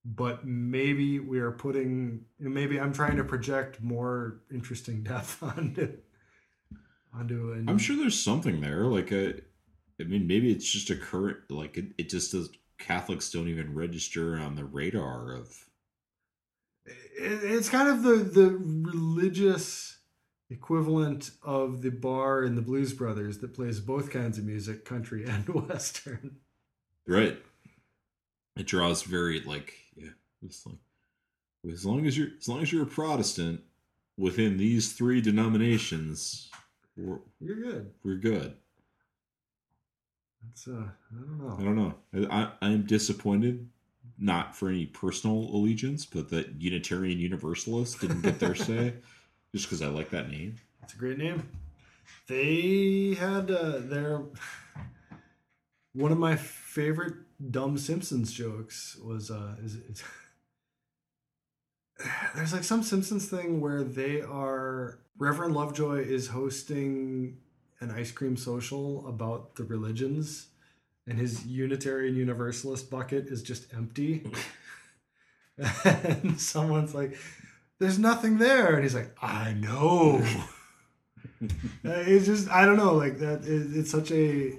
[0.04, 5.98] But maybe we are putting maybe I'm trying to project more interesting depth onto
[7.14, 8.86] onto an I'm sure there's something there.
[8.86, 9.42] Like a,
[10.00, 11.38] I mean, maybe it's just a current.
[11.50, 12.50] Like it, it just does.
[12.78, 15.56] Catholics don't even register on the radar of.
[17.18, 19.98] It- it's kind of the the religious
[20.50, 25.26] equivalent of the bar in the Blues Brothers that plays both kinds of music, country
[25.28, 26.38] and western.
[27.08, 27.38] Right.
[28.56, 30.10] It draws very like yeah.
[30.46, 30.78] It's like
[31.72, 33.62] as long as you're as long as you're a Protestant
[34.18, 36.50] within these three denominations,
[36.96, 37.92] we're, You're good.
[38.04, 38.56] we're good.
[40.52, 40.72] It's uh,
[41.12, 41.58] I don't know.
[41.60, 42.28] I don't know.
[42.32, 43.68] I, I I'm disappointed,
[44.18, 48.94] not for any personal allegiance, but that Unitarian Universalists didn't get their say,
[49.54, 50.56] just because I like that name.
[50.84, 51.48] It's a great name.
[52.28, 54.22] They had uh, their
[55.94, 57.16] one of my favorite
[57.52, 60.04] dumb Simpsons jokes was uh, is it's,
[62.36, 67.38] there's like some Simpsons thing where they are Reverend Lovejoy is hosting
[67.80, 70.48] an ice cream social about the religions,
[71.08, 74.26] and his Unitarian Universalist bucket is just empty.
[75.86, 77.18] and someone's like,
[77.80, 80.24] "There's nothing there," and he's like, "I know."
[81.84, 83.44] Uh, it's just I don't know like that.
[83.44, 84.58] It, it's such a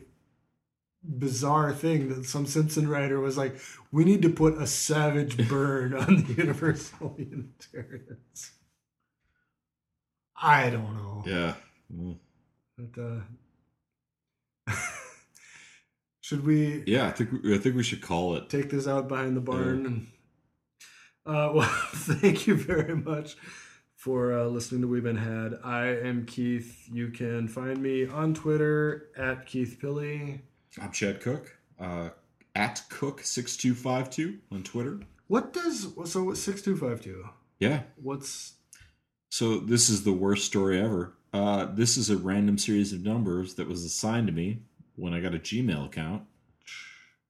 [1.03, 3.57] bizarre thing that some Simpson writer was like,
[3.91, 8.53] "We need to put a savage burn on the Universal Unitarians."
[10.41, 11.23] I don't know.
[11.27, 11.55] Yeah.
[11.89, 12.19] Well,
[12.77, 13.21] But, uh,
[16.27, 18.51] should we Yeah, I think we- I think we should call it.
[18.51, 19.87] take this out behind the barn?
[19.87, 20.07] And
[21.25, 23.37] uh, well, thank you very much
[23.95, 25.55] for uh, listening to We've Been Had.
[25.63, 26.89] I am Keith.
[26.91, 30.41] You can find me on Twitter at Keith Pilly.
[30.83, 31.57] I'm Chad Cook.
[31.79, 32.09] Uh,
[32.57, 34.99] at Cook six two five two on Twitter.
[35.29, 37.25] What does so what six two five two?
[37.61, 37.83] Yeah.
[38.03, 38.55] What's
[39.29, 41.13] So this is the worst story ever.
[41.33, 44.63] Uh, this is a random series of numbers that was assigned to me
[44.97, 46.23] when I got a Gmail account.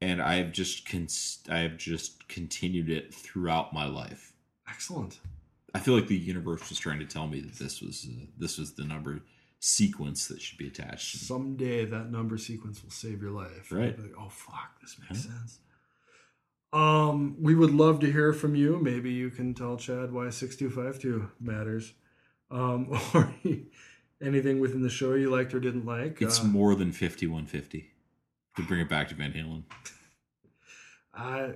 [0.00, 4.32] and I've just cons- I've just continued it throughout my life.
[4.68, 5.18] Excellent.
[5.74, 8.58] I feel like the universe was trying to tell me that this was uh, this
[8.58, 9.20] was the number
[9.58, 11.16] sequence that should be attached.
[11.16, 13.70] Someday that number sequence will save your life.
[13.72, 13.98] Right.
[13.98, 15.58] Like, oh fuck, this makes sense.
[16.72, 18.78] Um, we would love to hear from you.
[18.78, 21.92] Maybe you can tell Chad why six two five two matters,
[22.50, 23.32] um, or
[24.22, 26.20] anything within the show you liked or didn't like.
[26.22, 27.90] It's Uh, more than fifty one fifty.
[28.56, 29.64] To bring it back to Van Halen,
[31.14, 31.52] I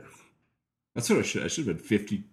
[0.94, 1.44] that's what I should.
[1.44, 2.24] I should have been 50,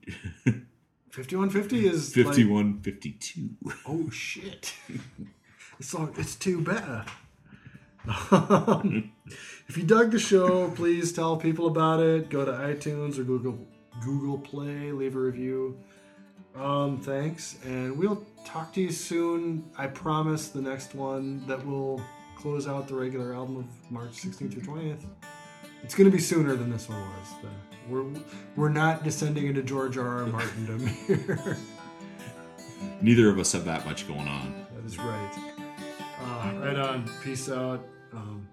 [1.11, 3.49] fifty one fifty is like- 51, 52.
[3.87, 4.73] oh shit!
[5.79, 7.07] it's all, it's too bad.
[8.31, 9.11] Um,
[9.67, 12.29] if you dug the show, please tell people about it.
[12.29, 13.59] Go to iTunes or Google
[14.03, 15.77] Google Play, leave a review.
[16.59, 19.69] Um, thanks, and we'll talk to you soon.
[19.77, 22.01] I promise the next one that will
[22.35, 25.05] close out the regular album of March 16th through 20th.
[25.83, 27.51] It's going to be sooner than this one was.
[27.87, 28.05] We're
[28.55, 30.23] we're not descending into George R.
[30.23, 30.25] R.
[30.25, 31.57] Martindom here.
[33.01, 34.65] Neither of us have that much going on.
[34.75, 35.53] that is right.
[36.21, 37.09] Uh, right on.
[37.23, 37.85] Peace out.
[38.13, 38.47] Um,